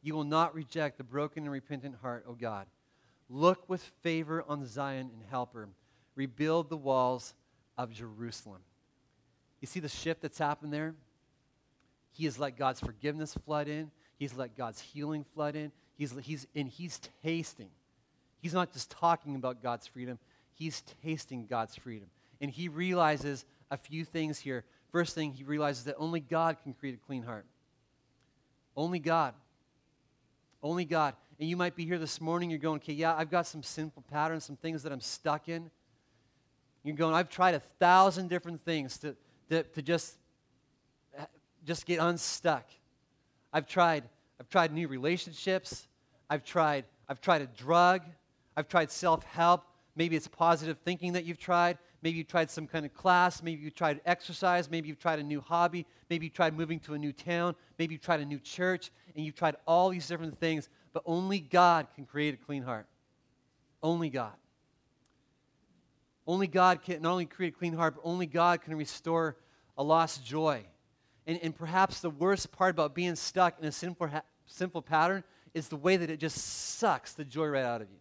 You 0.00 0.14
will 0.14 0.24
not 0.24 0.54
reject 0.54 0.96
the 0.96 1.04
broken 1.04 1.42
and 1.42 1.52
repentant 1.52 1.96
heart, 2.00 2.24
O 2.26 2.32
God. 2.32 2.64
Look 3.28 3.68
with 3.68 3.82
favor 4.02 4.42
on 4.48 4.64
Zion 4.64 5.10
and 5.12 5.22
help 5.28 5.52
her. 5.52 5.68
Rebuild 6.14 6.70
the 6.70 6.78
walls 6.78 7.34
of 7.76 7.92
Jerusalem. 7.92 8.62
You 9.60 9.66
see 9.66 9.78
the 9.78 9.90
shift 9.90 10.22
that's 10.22 10.38
happened 10.38 10.72
there? 10.72 10.94
He 12.12 12.24
has 12.24 12.38
let 12.38 12.56
God's 12.56 12.80
forgiveness 12.80 13.34
flood 13.44 13.68
in. 13.68 13.90
He's 14.18 14.32
let 14.32 14.56
God's 14.56 14.80
healing 14.80 15.26
flood 15.34 15.54
in. 15.54 15.70
He's, 15.98 16.14
he's, 16.22 16.46
and 16.56 16.66
he's 16.66 16.98
tasting. 17.22 17.68
He's 18.40 18.54
not 18.54 18.72
just 18.72 18.90
talking 18.90 19.34
about 19.34 19.62
God's 19.62 19.86
freedom, 19.86 20.18
he's 20.54 20.82
tasting 21.02 21.44
God's 21.44 21.76
freedom. 21.76 22.08
And 22.40 22.50
he 22.50 22.68
realizes 22.68 23.44
a 23.70 23.76
few 23.76 24.06
things 24.06 24.38
here. 24.38 24.64
First 24.90 25.14
thing, 25.14 25.32
he 25.32 25.44
realizes 25.44 25.84
that 25.84 25.96
only 25.98 26.20
God 26.20 26.56
can 26.62 26.72
create 26.72 26.94
a 26.94 27.06
clean 27.06 27.22
heart. 27.22 27.44
Only 28.76 28.98
God. 28.98 29.34
Only 30.62 30.84
God. 30.84 31.14
And 31.38 31.48
you 31.48 31.56
might 31.56 31.76
be 31.76 31.84
here 31.84 31.98
this 31.98 32.20
morning, 32.20 32.50
you're 32.50 32.58
going, 32.58 32.76
okay, 32.76 32.92
yeah, 32.92 33.14
I've 33.14 33.30
got 33.30 33.46
some 33.46 33.62
sinful 33.62 34.04
patterns, 34.10 34.44
some 34.44 34.56
things 34.56 34.82
that 34.82 34.92
I'm 34.92 35.00
stuck 35.00 35.48
in. 35.48 35.70
You're 36.82 36.96
going, 36.96 37.14
I've 37.14 37.28
tried 37.28 37.54
a 37.54 37.60
thousand 37.78 38.28
different 38.28 38.64
things 38.64 38.98
to, 38.98 39.14
to, 39.50 39.62
to 39.62 39.82
just, 39.82 40.16
just 41.64 41.86
get 41.86 42.00
unstuck. 42.00 42.64
I've 43.52 43.66
tried, 43.66 44.04
I've 44.40 44.48
tried 44.48 44.72
new 44.72 44.88
relationships. 44.88 45.86
I've 46.30 46.44
tried, 46.44 46.84
I've 47.08 47.20
tried 47.20 47.42
a 47.42 47.46
drug. 47.46 48.02
I've 48.56 48.68
tried 48.68 48.90
self 48.90 49.24
help. 49.24 49.64
Maybe 49.96 50.16
it's 50.16 50.28
positive 50.28 50.78
thinking 50.84 51.12
that 51.12 51.24
you've 51.24 51.38
tried. 51.38 51.78
Maybe 52.02 52.18
you've 52.18 52.28
tried 52.28 52.50
some 52.50 52.66
kind 52.66 52.86
of 52.86 52.94
class. 52.94 53.42
Maybe 53.42 53.62
you've 53.62 53.74
tried 53.74 54.00
exercise. 54.06 54.70
Maybe 54.70 54.88
you've 54.88 55.00
tried 55.00 55.18
a 55.18 55.22
new 55.22 55.40
hobby. 55.40 55.86
Maybe 56.08 56.26
you've 56.26 56.34
tried 56.34 56.56
moving 56.56 56.78
to 56.80 56.94
a 56.94 56.98
new 56.98 57.12
town. 57.12 57.54
Maybe 57.78 57.94
you've 57.94 58.02
tried 58.02 58.20
a 58.20 58.24
new 58.24 58.38
church. 58.38 58.90
And 59.14 59.24
you've 59.24 59.34
tried 59.34 59.56
all 59.66 59.90
these 59.90 60.06
different 60.06 60.38
things. 60.38 60.68
But 60.92 61.02
only 61.06 61.40
God 61.40 61.88
can 61.94 62.04
create 62.04 62.34
a 62.34 62.36
clean 62.36 62.62
heart. 62.62 62.86
Only 63.82 64.10
God. 64.10 64.34
Only 66.26 66.46
God 66.46 66.82
can 66.82 67.02
not 67.02 67.12
only 67.12 67.26
create 67.26 67.54
a 67.54 67.56
clean 67.56 67.72
heart, 67.72 67.94
but 67.96 68.02
only 68.04 68.26
God 68.26 68.60
can 68.60 68.76
restore 68.76 69.36
a 69.76 69.82
lost 69.82 70.24
joy. 70.24 70.62
And, 71.26 71.38
and 71.42 71.56
perhaps 71.56 72.00
the 72.00 72.10
worst 72.10 72.52
part 72.52 72.70
about 72.70 72.94
being 72.94 73.16
stuck 73.16 73.58
in 73.60 73.66
a 73.66 73.72
sinful, 73.72 74.08
ha- 74.08 74.22
sinful 74.46 74.82
pattern 74.82 75.24
is 75.54 75.68
the 75.68 75.76
way 75.76 75.96
that 75.96 76.10
it 76.10 76.18
just 76.18 76.36
sucks 76.36 77.14
the 77.14 77.24
joy 77.24 77.46
right 77.46 77.64
out 77.64 77.80
of 77.80 77.90
you. 77.90 77.98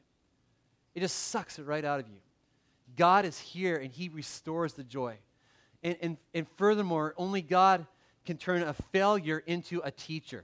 It 0.93 0.99
just 0.99 1.15
sucks 1.15 1.57
it 1.57 1.63
right 1.63 1.85
out 1.85 1.99
of 1.99 2.07
you. 2.07 2.19
God 2.97 3.25
is 3.25 3.39
here 3.39 3.77
and 3.77 3.91
He 3.91 4.09
restores 4.09 4.73
the 4.73 4.83
joy. 4.83 5.17
And, 5.83 5.97
and, 6.01 6.17
and 6.33 6.47
furthermore, 6.57 7.13
only 7.17 7.41
God 7.41 7.85
can 8.25 8.37
turn 8.37 8.63
a 8.63 8.73
failure 8.73 9.41
into 9.45 9.79
a 9.83 9.91
teacher. 9.91 10.43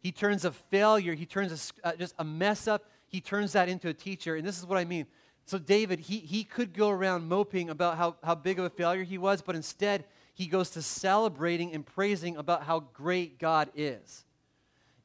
He 0.00 0.10
turns 0.10 0.44
a 0.44 0.50
failure, 0.50 1.14
he 1.14 1.26
turns 1.26 1.72
a, 1.84 1.88
uh, 1.88 1.96
just 1.96 2.14
a 2.18 2.24
mess 2.24 2.66
up, 2.66 2.86
he 3.06 3.20
turns 3.20 3.52
that 3.52 3.68
into 3.68 3.88
a 3.88 3.94
teacher. 3.94 4.34
And 4.34 4.44
this 4.44 4.58
is 4.58 4.66
what 4.66 4.78
I 4.78 4.84
mean. 4.84 5.06
So, 5.44 5.58
David, 5.58 6.00
he, 6.00 6.18
he 6.18 6.42
could 6.42 6.74
go 6.74 6.90
around 6.90 7.28
moping 7.28 7.70
about 7.70 7.96
how, 7.96 8.16
how 8.24 8.34
big 8.34 8.58
of 8.58 8.64
a 8.64 8.70
failure 8.70 9.04
he 9.04 9.18
was, 9.18 9.42
but 9.42 9.54
instead, 9.54 10.04
he 10.34 10.46
goes 10.46 10.70
to 10.70 10.82
celebrating 10.82 11.72
and 11.72 11.86
praising 11.86 12.36
about 12.36 12.64
how 12.64 12.80
great 12.80 13.38
God 13.38 13.70
is 13.76 14.24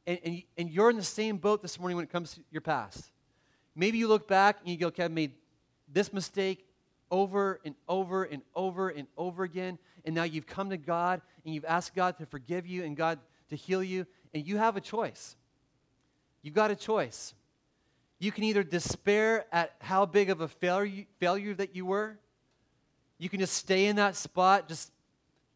and, 0.07 0.19
and, 0.23 0.43
and 0.57 0.69
you're 0.71 0.89
in 0.89 0.95
the 0.95 1.03
same 1.03 1.37
boat 1.37 1.61
this 1.61 1.77
morning 1.79 1.97
when 1.97 2.05
it 2.05 2.11
comes 2.11 2.33
to 2.33 2.41
your 2.49 2.61
past. 2.61 3.11
Maybe 3.75 3.97
you 3.97 4.07
look 4.07 4.27
back 4.27 4.57
and 4.61 4.69
you 4.69 4.77
go, 4.77 4.87
okay, 4.87 5.03
I've 5.03 5.11
made 5.11 5.33
this 5.91 6.11
mistake 6.11 6.65
over 7.09 7.59
and 7.63 7.75
over 7.87 8.23
and 8.23 8.41
over 8.55 8.89
and 8.89 9.07
over 9.17 9.43
again. 9.43 9.77
And 10.05 10.15
now 10.15 10.23
you've 10.23 10.47
come 10.47 10.69
to 10.69 10.77
God 10.77 11.21
and 11.45 11.53
you've 11.53 11.65
asked 11.65 11.95
God 11.95 12.17
to 12.17 12.25
forgive 12.25 12.67
you 12.67 12.83
and 12.83 12.95
God 12.95 13.19
to 13.49 13.55
heal 13.55 13.83
you. 13.83 14.05
And 14.33 14.45
you 14.45 14.57
have 14.57 14.75
a 14.77 14.81
choice. 14.81 15.35
You've 16.41 16.53
got 16.53 16.71
a 16.71 16.75
choice. 16.75 17.33
You 18.19 18.31
can 18.31 18.43
either 18.43 18.63
despair 18.63 19.45
at 19.51 19.75
how 19.79 20.05
big 20.05 20.29
of 20.29 20.41
a 20.41 20.47
failure, 20.47 21.05
failure 21.19 21.53
that 21.55 21.75
you 21.75 21.85
were. 21.85 22.17
You 23.17 23.29
can 23.29 23.39
just 23.39 23.53
stay 23.53 23.85
in 23.85 23.95
that 23.97 24.15
spot, 24.15 24.67
just 24.67 24.91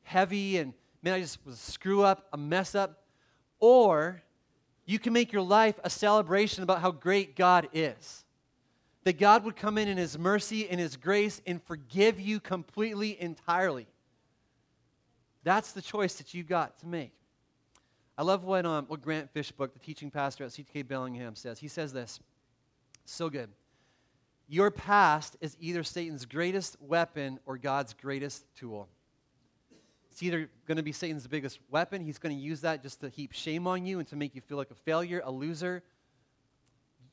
heavy 0.04 0.58
and, 0.58 0.74
man, 1.02 1.13
I 1.13 1.22
just 1.22 1.46
was 1.46 1.56
a 1.56 1.72
screw 1.72 2.04
up, 2.04 2.28
a 2.34 2.38
mess 2.38 2.76
up. 2.76 3.04
Or 3.60 4.22
you 4.86 5.00
can 5.00 5.13
make 5.13 5.32
your 5.32 5.44
life 5.44 5.80
a 5.84 5.89
celebration 5.89 6.63
about 6.63 6.82
how 6.82 6.91
great 6.91 7.36
God 7.36 7.70
is. 7.74 8.26
That 9.04 9.18
God 9.18 9.44
would 9.46 9.56
come 9.56 9.78
in 9.78 9.88
in 9.88 9.98
His 9.98 10.18
mercy 10.18 10.70
and 10.70 10.80
His 10.80 10.96
grace 10.96 11.42
and 11.48 11.62
forgive 11.64 12.20
you 12.20 12.40
completely, 12.40 13.20
entirely. 13.20 13.88
That's 15.44 15.72
the 15.72 15.82
choice 15.82 16.16
that 16.16 16.34
you've 16.34 16.48
got 16.48 16.80
to 16.80 16.88
make. 16.88 17.14
I 18.18 18.24
love 18.24 18.44
what, 18.44 18.66
um, 18.66 18.86
what 18.88 19.02
Grant 19.02 19.32
Fishbook, 19.32 19.74
the 19.74 19.80
teaching 19.80 20.12
pastor 20.12 20.44
at 20.44 20.52
CTK 20.52 20.88
Bellingham, 20.88 21.36
says. 21.36 21.58
He 21.58 21.68
says 21.68 21.92
this 21.92 22.20
so 23.06 23.30
good. 23.30 23.50
Your 24.48 24.70
past 24.70 25.38
is 25.42 25.56
either 25.60 25.84
Satan's 25.84 26.26
greatest 26.26 26.78
weapon 26.82 27.40
or 27.46 27.58
God's 27.58 27.94
greatest 27.94 28.46
tool. 28.56 28.90
It's 30.12 30.22
either 30.22 30.50
going 30.68 30.76
to 30.76 30.84
be 30.84 30.92
Satan's 30.92 31.26
biggest 31.26 31.60
weapon. 31.70 32.04
He's 32.04 32.20
going 32.20 32.36
to 32.36 32.42
use 32.42 32.62
that 32.62 32.84
just 32.84 33.00
to 33.00 33.10
heap 33.10 33.32
shame 33.32 33.66
on 33.66 33.86
you 33.86 34.00
and 34.00 34.08
to 34.10 34.16
make 34.16 34.36
you 34.36 34.42
feel 34.42 34.58
like 34.58 34.70
a 34.70 34.76
failure, 34.76 35.22
a 35.24 35.32
loser, 35.32 35.84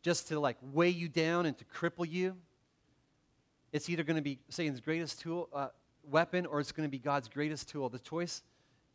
just 0.02 0.28
to 0.28 0.40
like 0.40 0.56
weigh 0.62 0.90
you 0.90 1.08
down 1.08 1.46
and 1.46 1.56
to 1.58 1.64
cripple 1.64 2.08
you. 2.08 2.37
It's 3.72 3.90
either 3.90 4.02
going 4.02 4.16
to 4.16 4.22
be 4.22 4.38
Satan's 4.48 4.80
greatest 4.80 5.20
tool, 5.20 5.48
uh, 5.52 5.68
weapon 6.04 6.46
or 6.46 6.61
it's 6.61 6.72
going 6.72 6.87
to 6.87 6.90
be 6.90 6.98
God's 6.98 7.28
greatest 7.28 7.68
tool. 7.68 7.88
The 7.88 7.98
choice 7.98 8.42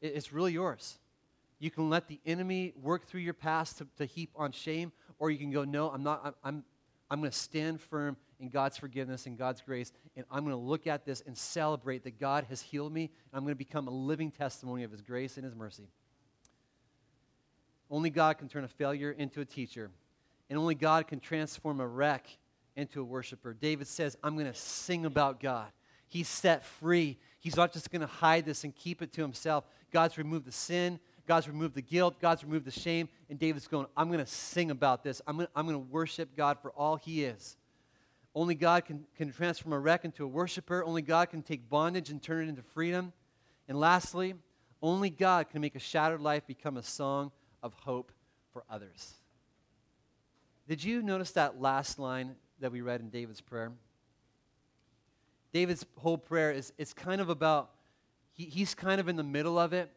is 0.01 0.33
really 0.33 0.53
yours. 0.53 0.97
You 1.59 1.71
can 1.71 1.89
let 1.89 2.07
the 2.07 2.19
enemy 2.25 2.73
work 2.81 3.07
through 3.07 3.21
your 3.21 3.33
past 3.33 3.77
to, 3.77 3.87
to 3.97 4.05
heap 4.05 4.31
on 4.35 4.51
shame, 4.51 4.91
or 5.17 5.31
you 5.31 5.37
can 5.37 5.51
go, 5.51 5.63
no, 5.63 5.89
I'm 5.89 6.03
not, 6.03 6.21
I'm, 6.23 6.33
I'm, 6.43 6.63
I'm 7.09 7.19
going 7.19 7.31
to 7.31 7.37
stand 7.37 7.79
firm 7.79 8.17
in 8.39 8.49
God's 8.49 8.77
forgiveness 8.77 9.27
and 9.27 9.37
God's 9.37 9.61
grace, 9.61 9.93
and 10.17 10.25
I'm 10.29 10.43
going 10.43 10.55
to 10.55 10.61
look 10.61 10.87
at 10.87 11.05
this 11.05 11.23
and 11.25 11.37
celebrate 11.37 12.03
that 12.03 12.19
God 12.19 12.45
has 12.49 12.61
healed 12.61 12.91
me, 12.91 13.03
and 13.03 13.37
I'm 13.37 13.43
going 13.43 13.53
to 13.53 13.57
become 13.57 13.87
a 13.87 13.91
living 13.91 14.31
testimony 14.31 14.83
of 14.83 14.91
His 14.91 15.01
grace 15.01 15.37
and 15.37 15.45
His 15.45 15.55
mercy. 15.55 15.87
Only 17.89 18.09
God 18.09 18.39
can 18.39 18.49
turn 18.49 18.63
a 18.63 18.67
failure 18.67 19.11
into 19.11 19.39
a 19.39 19.45
teacher, 19.45 19.91
and 20.49 20.59
only 20.59 20.75
God 20.75 21.07
can 21.07 21.19
transform 21.19 21.79
a 21.79 21.87
wreck 21.87 22.27
into 22.75 23.01
a 23.01 23.03
worshiper. 23.03 23.53
David 23.53 23.87
says, 23.87 24.17
I'm 24.23 24.35
going 24.35 24.51
to 24.51 24.57
sing 24.57 25.05
about 25.05 25.39
God. 25.39 25.67
He's 26.07 26.27
set 26.27 26.65
free. 26.65 27.17
He's 27.39 27.55
not 27.55 27.73
just 27.73 27.91
going 27.91 28.01
to 28.01 28.07
hide 28.07 28.45
this 28.45 28.63
and 28.63 28.75
keep 28.75 29.01
it 29.01 29.13
to 29.13 29.21
himself. 29.21 29.65
God's 29.91 30.17
removed 30.17 30.45
the 30.45 30.51
sin. 30.51 30.99
God's 31.27 31.47
removed 31.47 31.75
the 31.75 31.81
guilt. 31.81 32.19
God's 32.19 32.43
removed 32.43 32.65
the 32.65 32.71
shame. 32.71 33.09
And 33.29 33.39
David's 33.39 33.67
going, 33.67 33.87
I'm 33.95 34.07
going 34.07 34.19
to 34.19 34.25
sing 34.25 34.71
about 34.71 35.03
this. 35.03 35.21
I'm 35.25 35.37
going, 35.37 35.47
to, 35.47 35.51
I'm 35.55 35.65
going 35.65 35.75
to 35.75 35.91
worship 35.91 36.35
God 36.35 36.57
for 36.61 36.71
all 36.71 36.97
he 36.97 37.23
is. 37.23 37.57
Only 38.35 38.55
God 38.55 38.85
can, 38.85 39.05
can 39.15 39.31
transform 39.31 39.73
a 39.73 39.79
wreck 39.79 40.05
into 40.05 40.23
a 40.23 40.27
worshiper. 40.27 40.83
Only 40.83 41.01
God 41.01 41.29
can 41.29 41.43
take 41.43 41.69
bondage 41.69 42.09
and 42.09 42.21
turn 42.21 42.45
it 42.45 42.49
into 42.49 42.63
freedom. 42.63 43.13
And 43.67 43.79
lastly, 43.79 44.35
only 44.81 45.09
God 45.09 45.49
can 45.49 45.61
make 45.61 45.75
a 45.75 45.79
shattered 45.79 46.19
life 46.19 46.45
become 46.45 46.77
a 46.77 46.83
song 46.83 47.31
of 47.61 47.73
hope 47.73 48.11
for 48.51 48.63
others. 48.69 49.13
Did 50.67 50.83
you 50.83 51.01
notice 51.01 51.31
that 51.31 51.59
last 51.59 51.99
line 51.99 52.35
that 52.59 52.71
we 52.71 52.81
read 52.81 53.01
in 53.01 53.09
David's 53.09 53.41
prayer? 53.41 53.71
David's 55.51 55.85
whole 55.97 56.17
prayer 56.17 56.51
is 56.51 56.71
it's 56.77 56.93
kind 56.93 57.19
of 57.19 57.29
about, 57.29 57.71
he, 58.31 58.45
he's 58.45 58.73
kind 58.73 58.99
of 58.99 59.07
in 59.07 59.15
the 59.15 59.23
middle 59.23 59.59
of 59.59 59.73
it. 59.73 59.91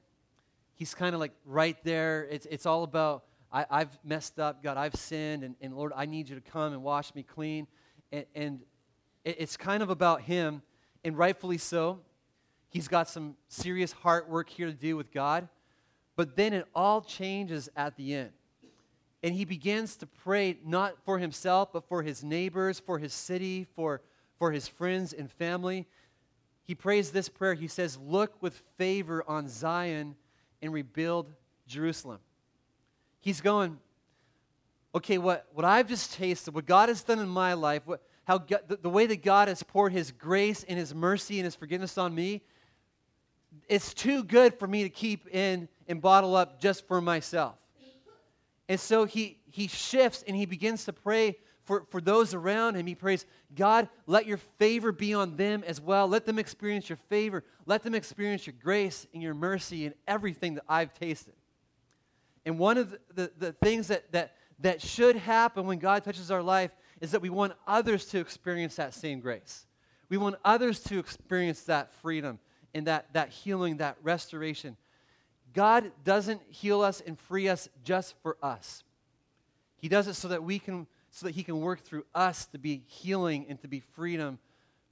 He's 0.74 0.94
kind 0.94 1.14
of 1.14 1.20
like 1.20 1.32
right 1.44 1.76
there. 1.84 2.26
It's, 2.30 2.46
it's 2.46 2.66
all 2.66 2.82
about, 2.82 3.24
I, 3.52 3.78
have 3.78 3.98
messed 4.04 4.38
up, 4.38 4.62
God, 4.62 4.76
I've 4.76 4.96
sinned, 4.96 5.44
and, 5.44 5.54
and 5.62 5.74
Lord, 5.74 5.92
I 5.96 6.04
need 6.04 6.28
you 6.28 6.34
to 6.34 6.42
come 6.42 6.72
and 6.72 6.82
wash 6.82 7.14
me 7.14 7.22
clean. 7.22 7.66
And, 8.12 8.26
and 8.34 8.60
it, 9.24 9.36
it's 9.38 9.56
kind 9.56 9.82
of 9.82 9.88
about 9.88 10.22
him, 10.22 10.62
and 11.04 11.16
rightfully 11.16 11.58
so. 11.58 12.00
He's 12.68 12.88
got 12.88 13.08
some 13.08 13.36
serious 13.48 13.92
heart 13.92 14.28
work 14.28 14.50
here 14.50 14.66
to 14.66 14.74
do 14.74 14.96
with 14.96 15.12
God. 15.12 15.48
But 16.16 16.36
then 16.36 16.52
it 16.52 16.66
all 16.74 17.00
changes 17.00 17.68
at 17.76 17.96
the 17.96 18.14
end. 18.14 18.32
And 19.26 19.34
he 19.34 19.44
begins 19.44 19.96
to 19.96 20.06
pray 20.06 20.56
not 20.64 20.94
for 21.04 21.18
himself, 21.18 21.72
but 21.72 21.88
for 21.88 22.04
his 22.04 22.22
neighbors, 22.22 22.78
for 22.78 22.96
his 23.00 23.12
city, 23.12 23.66
for, 23.74 24.00
for 24.38 24.52
his 24.52 24.68
friends 24.68 25.12
and 25.12 25.28
family. 25.28 25.84
He 26.62 26.76
prays 26.76 27.10
this 27.10 27.28
prayer. 27.28 27.54
He 27.54 27.66
says, 27.66 27.98
Look 27.98 28.40
with 28.40 28.62
favor 28.78 29.24
on 29.26 29.48
Zion 29.48 30.14
and 30.62 30.72
rebuild 30.72 31.32
Jerusalem. 31.66 32.20
He's 33.18 33.40
going, 33.40 33.80
okay, 34.94 35.18
what, 35.18 35.48
what 35.52 35.64
I've 35.64 35.88
just 35.88 36.14
tasted, 36.14 36.54
what 36.54 36.64
God 36.64 36.88
has 36.88 37.02
done 37.02 37.18
in 37.18 37.28
my 37.28 37.54
life, 37.54 37.82
what, 37.84 38.04
how 38.26 38.38
the, 38.38 38.78
the 38.80 38.88
way 38.88 39.06
that 39.06 39.24
God 39.24 39.48
has 39.48 39.60
poured 39.60 39.90
His 39.92 40.12
grace 40.12 40.64
and 40.68 40.78
His 40.78 40.94
mercy 40.94 41.40
and 41.40 41.46
His 41.46 41.56
forgiveness 41.56 41.98
on 41.98 42.14
me, 42.14 42.42
it's 43.68 43.92
too 43.92 44.22
good 44.22 44.56
for 44.56 44.68
me 44.68 44.84
to 44.84 44.88
keep 44.88 45.26
in 45.34 45.68
and 45.88 46.00
bottle 46.00 46.36
up 46.36 46.60
just 46.60 46.86
for 46.86 47.00
myself. 47.00 47.56
And 48.68 48.80
so 48.80 49.04
he, 49.04 49.38
he 49.50 49.68
shifts 49.68 50.24
and 50.26 50.36
he 50.36 50.46
begins 50.46 50.84
to 50.86 50.92
pray 50.92 51.36
for, 51.64 51.84
for 51.90 52.00
those 52.00 52.32
around 52.34 52.76
him. 52.76 52.86
He 52.86 52.94
prays, 52.94 53.26
God, 53.54 53.88
let 54.06 54.26
your 54.26 54.38
favor 54.58 54.92
be 54.92 55.14
on 55.14 55.36
them 55.36 55.64
as 55.66 55.80
well. 55.80 56.06
Let 56.08 56.24
them 56.24 56.38
experience 56.38 56.88
your 56.88 56.96
favor. 57.08 57.44
Let 57.66 57.82
them 57.82 57.94
experience 57.94 58.46
your 58.46 58.54
grace 58.62 59.06
and 59.12 59.22
your 59.22 59.34
mercy 59.34 59.86
and 59.86 59.94
everything 60.06 60.54
that 60.54 60.64
I've 60.68 60.94
tasted. 60.94 61.34
And 62.44 62.58
one 62.58 62.78
of 62.78 62.90
the, 62.90 62.98
the, 63.14 63.32
the 63.38 63.52
things 63.52 63.88
that, 63.88 64.12
that, 64.12 64.36
that 64.60 64.80
should 64.80 65.16
happen 65.16 65.66
when 65.66 65.78
God 65.78 66.04
touches 66.04 66.30
our 66.30 66.42
life 66.42 66.70
is 67.00 67.10
that 67.10 67.20
we 67.20 67.30
want 67.30 67.52
others 67.66 68.06
to 68.06 68.18
experience 68.18 68.76
that 68.76 68.94
same 68.94 69.20
grace. 69.20 69.66
We 70.08 70.16
want 70.16 70.36
others 70.44 70.80
to 70.84 70.98
experience 70.98 71.62
that 71.64 71.92
freedom 71.94 72.38
and 72.72 72.86
that, 72.86 73.12
that 73.14 73.30
healing, 73.30 73.78
that 73.78 73.96
restoration. 74.02 74.76
God 75.56 75.90
doesn't 76.04 76.42
heal 76.50 76.82
us 76.82 77.00
and 77.00 77.18
free 77.18 77.48
us 77.48 77.70
just 77.82 78.14
for 78.22 78.36
us. 78.42 78.84
He 79.78 79.88
does 79.88 80.06
it 80.06 80.12
so 80.12 80.28
that 80.28 80.44
we 80.44 80.58
can 80.58 80.86
so 81.10 81.24
that 81.24 81.34
he 81.34 81.42
can 81.42 81.62
work 81.62 81.80
through 81.80 82.04
us 82.14 82.44
to 82.46 82.58
be 82.58 82.82
healing 82.88 83.46
and 83.48 83.58
to 83.62 83.68
be 83.68 83.80
freedom 83.80 84.38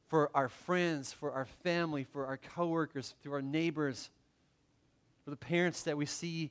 for 0.09 0.31
our 0.35 0.49
friends, 0.49 1.13
for 1.13 1.33
our 1.33 1.45
family, 1.45 2.05
for 2.05 2.25
our 2.25 2.39
coworkers, 2.39 3.15
through 3.23 3.35
our 3.35 3.43
neighbors, 3.43 4.09
for 5.23 5.31
the 5.31 5.37
parents 5.37 5.83
that 5.83 5.99
we 5.99 6.07
see 6.07 6.51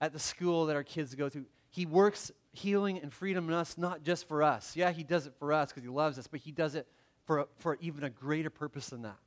at 0.00 0.12
the 0.12 0.18
school 0.18 0.66
that 0.66 0.74
our 0.74 0.82
kids 0.82 1.14
go 1.14 1.28
to. 1.28 1.44
He 1.68 1.86
works 1.86 2.32
healing 2.52 2.98
and 2.98 3.12
freedom 3.12 3.46
in 3.48 3.54
us 3.54 3.78
not 3.78 4.02
just 4.02 4.26
for 4.26 4.42
us. 4.42 4.74
Yeah, 4.74 4.90
he 4.90 5.04
does 5.04 5.28
it 5.28 5.34
for 5.38 5.52
us 5.52 5.68
because 5.68 5.84
he 5.84 5.88
loves 5.88 6.18
us, 6.18 6.26
but 6.26 6.40
he 6.40 6.50
does 6.50 6.74
it 6.74 6.88
for, 7.24 7.46
for 7.58 7.78
even 7.80 8.02
a 8.02 8.10
greater 8.10 8.50
purpose 8.50 8.88
than 8.88 9.02
that. 9.02 9.18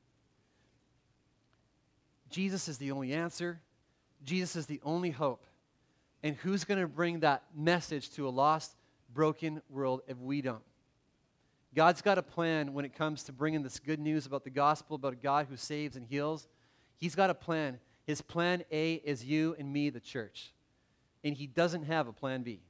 Jesus 2.33 2.67
is 2.67 2.79
the 2.79 2.91
only 2.91 3.13
answer. 3.13 3.61
Jesus 4.25 4.55
is 4.55 4.65
the 4.65 4.81
only 4.83 5.11
hope. 5.11 5.45
And 6.23 6.35
who's 6.37 6.63
going 6.63 6.81
to 6.81 6.87
bring 6.87 7.19
that 7.19 7.43
message 7.55 8.09
to 8.11 8.27
a 8.27 8.31
lost 8.31 8.75
broken 9.13 9.61
world 9.69 10.01
if 10.07 10.17
we 10.17 10.41
don't. 10.41 10.63
God's 11.75 12.01
got 12.01 12.17
a 12.17 12.23
plan 12.23 12.73
when 12.73 12.85
it 12.85 12.95
comes 12.95 13.21
to 13.23 13.31
bringing 13.31 13.61
this 13.61 13.77
good 13.77 13.99
news 13.99 14.25
about 14.25 14.43
the 14.43 14.49
gospel, 14.49 14.95
about 14.95 15.13
a 15.13 15.17
God 15.17 15.45
who 15.47 15.57
saves 15.57 15.95
and 15.95 16.07
heals. 16.07 16.47
He's 16.97 17.13
got 17.13 17.29
a 17.29 17.35
plan. 17.35 17.79
His 18.07 18.21
plan 18.21 18.63
A 18.71 18.93
is 18.95 19.23
you 19.23 19.55
and 19.59 19.71
me, 19.71 19.91
the 19.91 19.99
church. 19.99 20.53
And 21.23 21.35
he 21.35 21.45
doesn't 21.45 21.83
have 21.83 22.07
a 22.07 22.13
plan 22.13 22.41
B. 22.41 22.61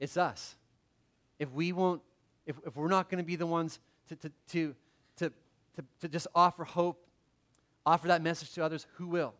It's 0.00 0.16
us. 0.16 0.56
If 1.38 1.52
we 1.52 1.72
won't, 1.72 2.00
if, 2.46 2.56
if 2.66 2.74
we're 2.74 2.88
not 2.88 3.10
going 3.10 3.22
to 3.22 3.26
be 3.26 3.36
the 3.36 3.46
ones 3.46 3.80
to, 4.08 4.16
to, 4.16 4.32
to, 4.48 4.74
to, 5.18 5.32
to, 5.74 5.84
to 6.00 6.08
just 6.08 6.26
offer 6.34 6.64
hope, 6.64 7.05
offer 7.86 8.08
that 8.08 8.20
message 8.20 8.52
to 8.54 8.64
others, 8.64 8.86
who 8.96 9.06
will? 9.06 9.32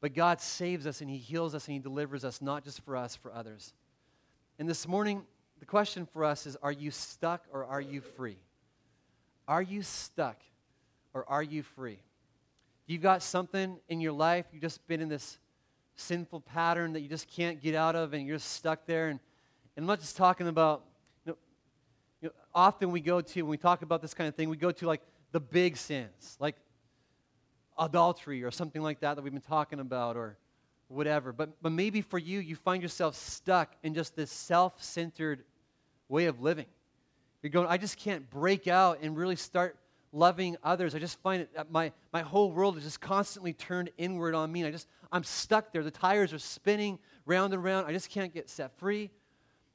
But 0.00 0.14
God 0.14 0.40
saves 0.40 0.86
us 0.86 1.00
and 1.00 1.08
he 1.08 1.16
heals 1.16 1.54
us 1.54 1.66
and 1.66 1.74
he 1.74 1.78
delivers 1.78 2.24
us, 2.24 2.42
not 2.42 2.64
just 2.64 2.84
for 2.84 2.96
us, 2.96 3.16
for 3.16 3.32
others. 3.32 3.72
And 4.58 4.68
this 4.68 4.86
morning, 4.86 5.22
the 5.60 5.66
question 5.66 6.06
for 6.12 6.24
us 6.24 6.46
is 6.46 6.56
Are 6.62 6.72
you 6.72 6.90
stuck 6.90 7.44
or 7.52 7.64
are 7.64 7.80
you 7.80 8.00
free? 8.00 8.38
Are 9.46 9.62
you 9.62 9.82
stuck 9.82 10.36
or 11.14 11.24
are 11.28 11.42
you 11.42 11.62
free? 11.62 11.98
You've 12.86 13.02
got 13.02 13.22
something 13.22 13.78
in 13.88 14.00
your 14.00 14.12
life, 14.12 14.46
you've 14.52 14.62
just 14.62 14.86
been 14.88 15.00
in 15.00 15.08
this 15.08 15.38
sinful 15.94 16.40
pattern 16.40 16.94
that 16.94 17.00
you 17.00 17.08
just 17.08 17.28
can't 17.28 17.60
get 17.60 17.74
out 17.74 17.94
of, 17.94 18.14
and 18.14 18.26
you're 18.26 18.38
stuck 18.38 18.86
there. 18.86 19.08
And, 19.08 19.20
and 19.76 19.84
I'm 19.84 19.86
not 19.86 20.00
just 20.00 20.16
talking 20.16 20.48
about, 20.48 20.82
you 21.24 21.32
know, 21.32 21.38
you 22.22 22.28
know, 22.28 22.34
often 22.54 22.90
we 22.90 23.00
go 23.00 23.20
to, 23.20 23.42
when 23.42 23.50
we 23.50 23.56
talk 23.58 23.82
about 23.82 24.02
this 24.02 24.14
kind 24.14 24.28
of 24.28 24.34
thing, 24.34 24.48
we 24.48 24.56
go 24.56 24.72
to 24.72 24.86
like 24.86 25.02
the 25.32 25.40
big 25.40 25.76
sins, 25.76 26.36
like 26.40 26.56
adultery 27.80 28.44
or 28.44 28.52
something 28.52 28.82
like 28.82 29.00
that 29.00 29.16
that 29.16 29.22
we've 29.22 29.32
been 29.32 29.42
talking 29.42 29.80
about, 29.80 30.16
or 30.16 30.36
whatever. 30.88 31.32
But, 31.32 31.50
but 31.62 31.72
maybe 31.72 32.02
for 32.02 32.18
you, 32.18 32.38
you 32.38 32.54
find 32.54 32.82
yourself 32.82 33.16
stuck 33.16 33.74
in 33.82 33.94
just 33.94 34.14
this 34.14 34.30
self 34.30 34.82
centered 34.82 35.44
way 36.08 36.26
of 36.26 36.40
living. 36.40 36.66
You're 37.42 37.50
going, 37.50 37.68
I 37.68 37.78
just 37.78 37.96
can't 37.96 38.28
break 38.28 38.68
out 38.68 38.98
and 39.00 39.16
really 39.16 39.36
start 39.36 39.76
loving 40.12 40.56
others. 40.62 40.94
I 40.94 40.98
just 40.98 41.18
find 41.20 41.42
it 41.42 41.54
that 41.54 41.70
my, 41.70 41.92
my 42.12 42.20
whole 42.20 42.52
world 42.52 42.76
is 42.76 42.82
just 42.82 43.00
constantly 43.00 43.52
turned 43.52 43.90
inward 43.96 44.34
on 44.34 44.50
me. 44.50 44.60
And 44.60 44.68
I 44.68 44.70
just, 44.72 44.88
I'm 45.10 45.24
stuck 45.24 45.72
there. 45.72 45.82
The 45.82 45.90
tires 45.90 46.32
are 46.32 46.38
spinning 46.38 46.98
round 47.24 47.54
and 47.54 47.62
round. 47.62 47.86
I 47.86 47.92
just 47.92 48.10
can't 48.10 48.34
get 48.34 48.50
set 48.50 48.76
free. 48.78 49.10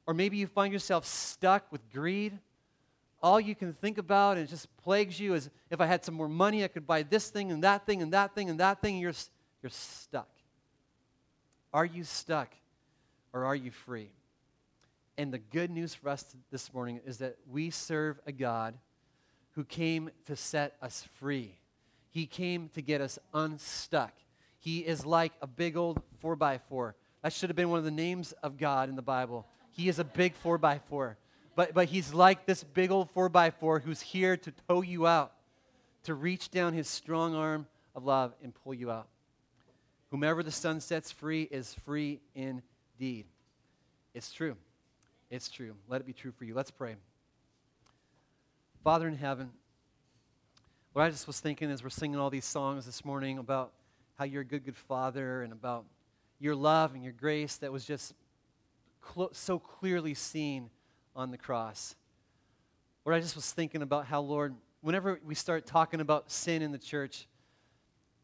Or 0.06 0.14
maybe 0.14 0.36
you 0.36 0.46
find 0.46 0.72
yourself 0.72 1.04
stuck 1.06 1.72
with 1.72 1.80
greed. 1.92 2.38
All 3.26 3.40
you 3.40 3.56
can 3.56 3.72
think 3.72 3.98
about 3.98 4.38
and 4.38 4.48
just 4.48 4.68
plagues 4.84 5.18
you 5.18 5.34
is 5.34 5.50
if 5.68 5.80
I 5.80 5.86
had 5.86 6.04
some 6.04 6.14
more 6.14 6.28
money, 6.28 6.62
I 6.62 6.68
could 6.68 6.86
buy 6.86 7.02
this 7.02 7.28
thing 7.28 7.50
and 7.50 7.64
that 7.64 7.84
thing 7.84 8.00
and 8.00 8.12
that 8.12 8.36
thing 8.36 8.48
and 8.48 8.60
that 8.60 8.80
thing. 8.80 8.98
You're, 8.98 9.14
you're 9.60 9.70
stuck. 9.70 10.28
Are 11.74 11.84
you 11.84 12.04
stuck 12.04 12.54
or 13.32 13.44
are 13.44 13.56
you 13.56 13.72
free? 13.72 14.10
And 15.18 15.34
the 15.34 15.40
good 15.40 15.72
news 15.72 15.92
for 15.92 16.08
us 16.08 16.36
this 16.52 16.72
morning 16.72 17.00
is 17.04 17.18
that 17.18 17.36
we 17.50 17.70
serve 17.70 18.20
a 18.28 18.30
God 18.30 18.74
who 19.56 19.64
came 19.64 20.08
to 20.26 20.36
set 20.36 20.76
us 20.80 21.04
free. 21.14 21.58
He 22.10 22.26
came 22.26 22.68
to 22.74 22.80
get 22.80 23.00
us 23.00 23.18
unstuck. 23.34 24.12
He 24.60 24.86
is 24.86 25.04
like 25.04 25.32
a 25.42 25.48
big 25.48 25.76
old 25.76 26.00
4 26.20 26.36
by 26.36 26.58
4 26.58 26.94
That 27.24 27.32
should 27.32 27.50
have 27.50 27.56
been 27.56 27.70
one 27.70 27.80
of 27.80 27.84
the 27.84 27.90
names 27.90 28.30
of 28.44 28.56
God 28.56 28.88
in 28.88 28.94
the 28.94 29.02
Bible. 29.02 29.48
He 29.72 29.88
is 29.88 29.98
a 29.98 30.04
big 30.04 30.36
4 30.36 30.58
by 30.58 30.78
4 30.78 31.18
But, 31.56 31.72
but 31.72 31.88
he's 31.88 32.12
like 32.12 32.44
this 32.44 32.62
big 32.62 32.90
old 32.90 33.10
4 33.10 33.30
by 33.30 33.50
4 33.50 33.80
who's 33.80 34.02
here 34.02 34.36
to 34.36 34.52
tow 34.68 34.82
you 34.82 35.06
out, 35.06 35.32
to 36.04 36.14
reach 36.14 36.50
down 36.50 36.74
his 36.74 36.86
strong 36.86 37.34
arm 37.34 37.66
of 37.94 38.04
love 38.04 38.34
and 38.42 38.54
pull 38.54 38.74
you 38.74 38.90
out. 38.90 39.08
Whomever 40.10 40.42
the 40.42 40.52
Son 40.52 40.80
sets 40.80 41.10
free 41.10 41.42
is 41.50 41.74
free 41.84 42.20
indeed. 42.34 43.24
It's 44.14 44.30
true. 44.30 44.56
It's 45.30 45.48
true. 45.48 45.74
Let 45.88 46.02
it 46.02 46.06
be 46.06 46.12
true 46.12 46.30
for 46.30 46.44
you. 46.44 46.54
Let's 46.54 46.70
pray. 46.70 46.94
Father 48.84 49.08
in 49.08 49.16
heaven, 49.16 49.50
what 50.92 51.02
I 51.02 51.10
just 51.10 51.26
was 51.26 51.40
thinking 51.40 51.70
as 51.70 51.82
we're 51.82 51.90
singing 51.90 52.18
all 52.18 52.30
these 52.30 52.44
songs 52.44 52.84
this 52.84 53.04
morning 53.04 53.38
about 53.38 53.72
how 54.18 54.24
you're 54.24 54.42
a 54.42 54.44
good, 54.44 54.64
good 54.64 54.76
Father 54.76 55.42
and 55.42 55.52
about 55.52 55.86
your 56.38 56.54
love 56.54 56.94
and 56.94 57.02
your 57.02 57.14
grace 57.14 57.56
that 57.56 57.72
was 57.72 57.84
just 57.84 58.14
cl- 59.14 59.30
so 59.32 59.58
clearly 59.58 60.14
seen 60.14 60.70
on 61.16 61.30
the 61.30 61.38
cross. 61.38 61.96
Lord, 63.04 63.16
I 63.16 63.20
just 63.20 63.34
was 63.34 63.50
thinking 63.50 63.82
about 63.82 64.06
how, 64.06 64.20
Lord, 64.20 64.54
whenever 64.82 65.18
we 65.24 65.34
start 65.34 65.66
talking 65.66 66.00
about 66.00 66.30
sin 66.30 66.62
in 66.62 66.70
the 66.70 66.78
church, 66.78 67.26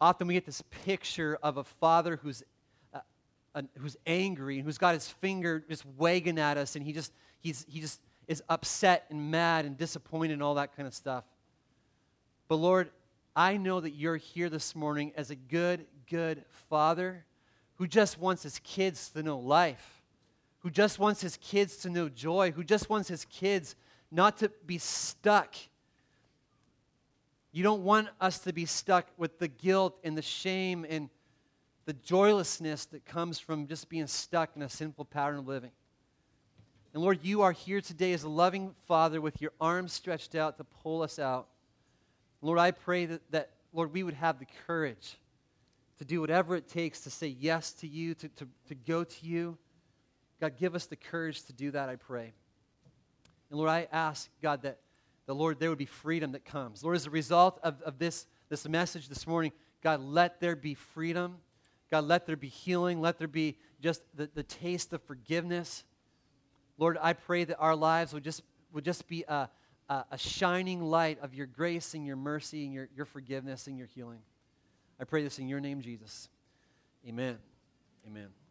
often 0.00 0.26
we 0.26 0.34
get 0.34 0.44
this 0.44 0.62
picture 0.84 1.38
of 1.42 1.56
a 1.56 1.64
father 1.64 2.16
who's, 2.22 2.42
uh, 2.92 3.62
who's 3.78 3.96
angry 4.06 4.56
and 4.56 4.64
who's 4.64 4.78
got 4.78 4.94
his 4.94 5.08
finger 5.08 5.64
just 5.68 5.84
wagging 5.96 6.38
at 6.38 6.58
us 6.58 6.76
and 6.76 6.84
he 6.84 6.92
just, 6.92 7.12
he's, 7.40 7.64
he 7.68 7.80
just 7.80 8.00
is 8.28 8.42
upset 8.48 9.06
and 9.10 9.30
mad 9.30 9.64
and 9.64 9.76
disappointed 9.76 10.34
and 10.34 10.42
all 10.42 10.54
that 10.54 10.76
kind 10.76 10.86
of 10.86 10.94
stuff. 10.94 11.24
But 12.48 12.56
Lord, 12.56 12.90
I 13.34 13.56
know 13.56 13.80
that 13.80 13.92
you're 13.92 14.16
here 14.16 14.50
this 14.50 14.76
morning 14.76 15.12
as 15.16 15.30
a 15.30 15.34
good, 15.34 15.86
good 16.10 16.44
father 16.68 17.24
who 17.76 17.86
just 17.86 18.18
wants 18.18 18.42
his 18.42 18.58
kids 18.60 19.08
to 19.10 19.22
know 19.22 19.38
life, 19.38 20.01
who 20.62 20.70
just 20.70 20.98
wants 20.98 21.20
his 21.20 21.36
kids 21.38 21.76
to 21.78 21.90
know 21.90 22.08
joy, 22.08 22.52
who 22.52 22.62
just 22.62 22.88
wants 22.88 23.08
his 23.08 23.24
kids 23.24 23.74
not 24.10 24.38
to 24.38 24.50
be 24.66 24.78
stuck. 24.78 25.54
You 27.50 27.62
don't 27.62 27.82
want 27.82 28.08
us 28.20 28.38
to 28.40 28.52
be 28.52 28.66
stuck 28.66 29.06
with 29.16 29.38
the 29.38 29.48
guilt 29.48 29.98
and 30.04 30.16
the 30.16 30.22
shame 30.22 30.86
and 30.88 31.10
the 31.84 31.92
joylessness 31.94 32.84
that 32.86 33.04
comes 33.04 33.38
from 33.38 33.66
just 33.66 33.88
being 33.88 34.06
stuck 34.06 34.50
in 34.54 34.62
a 34.62 34.68
sinful 34.68 35.06
pattern 35.06 35.40
of 35.40 35.48
living. 35.48 35.72
And 36.94 37.02
Lord, 37.02 37.20
you 37.22 37.42
are 37.42 37.52
here 37.52 37.80
today 37.80 38.12
as 38.12 38.22
a 38.22 38.28
loving 38.28 38.74
Father 38.86 39.20
with 39.20 39.40
your 39.40 39.52
arms 39.60 39.92
stretched 39.92 40.34
out 40.34 40.58
to 40.58 40.64
pull 40.64 41.02
us 41.02 41.18
out. 41.18 41.48
Lord, 42.40 42.58
I 42.58 42.70
pray 42.70 43.06
that, 43.06 43.22
that 43.30 43.50
Lord, 43.72 43.92
we 43.92 44.02
would 44.02 44.14
have 44.14 44.38
the 44.38 44.46
courage 44.66 45.16
to 45.98 46.04
do 46.04 46.20
whatever 46.20 46.54
it 46.54 46.68
takes 46.68 47.00
to 47.00 47.10
say 47.10 47.28
yes 47.28 47.72
to 47.74 47.88
you, 47.88 48.14
to, 48.14 48.28
to, 48.28 48.48
to 48.68 48.74
go 48.74 49.04
to 49.04 49.26
you. 49.26 49.56
God, 50.42 50.56
give 50.56 50.74
us 50.74 50.86
the 50.86 50.96
courage 50.96 51.44
to 51.44 51.52
do 51.52 51.70
that, 51.70 51.88
I 51.88 51.94
pray. 51.94 52.32
And 53.48 53.58
Lord, 53.60 53.70
I 53.70 53.86
ask, 53.92 54.28
God, 54.42 54.62
that 54.62 54.80
the 55.26 55.36
Lord, 55.36 55.60
there 55.60 55.68
would 55.68 55.78
be 55.78 55.86
freedom 55.86 56.32
that 56.32 56.44
comes. 56.44 56.82
Lord, 56.82 56.96
as 56.96 57.06
a 57.06 57.10
result 57.10 57.60
of, 57.62 57.80
of 57.82 58.00
this, 58.00 58.26
this 58.48 58.68
message 58.68 59.08
this 59.08 59.24
morning, 59.24 59.52
God, 59.84 60.00
let 60.00 60.40
there 60.40 60.56
be 60.56 60.74
freedom. 60.74 61.36
God, 61.92 62.06
let 62.06 62.26
there 62.26 62.34
be 62.34 62.48
healing. 62.48 63.00
Let 63.00 63.18
there 63.18 63.28
be 63.28 63.56
just 63.80 64.02
the, 64.16 64.28
the 64.34 64.42
taste 64.42 64.92
of 64.92 65.00
forgiveness. 65.04 65.84
Lord, 66.76 66.98
I 67.00 67.12
pray 67.12 67.44
that 67.44 67.58
our 67.58 67.76
lives 67.76 68.12
would 68.12 68.24
just, 68.24 68.42
would 68.72 68.84
just 68.84 69.06
be 69.06 69.24
a, 69.28 69.48
a, 69.88 70.04
a 70.10 70.18
shining 70.18 70.82
light 70.82 71.20
of 71.22 71.34
your 71.34 71.46
grace 71.46 71.94
and 71.94 72.04
your 72.04 72.16
mercy 72.16 72.64
and 72.64 72.74
your, 72.74 72.88
your 72.96 73.06
forgiveness 73.06 73.68
and 73.68 73.78
your 73.78 73.86
healing. 73.86 74.18
I 74.98 75.04
pray 75.04 75.22
this 75.22 75.38
in 75.38 75.46
your 75.46 75.60
name, 75.60 75.82
Jesus. 75.82 76.28
Amen. 77.06 77.38
Amen. 78.08 78.41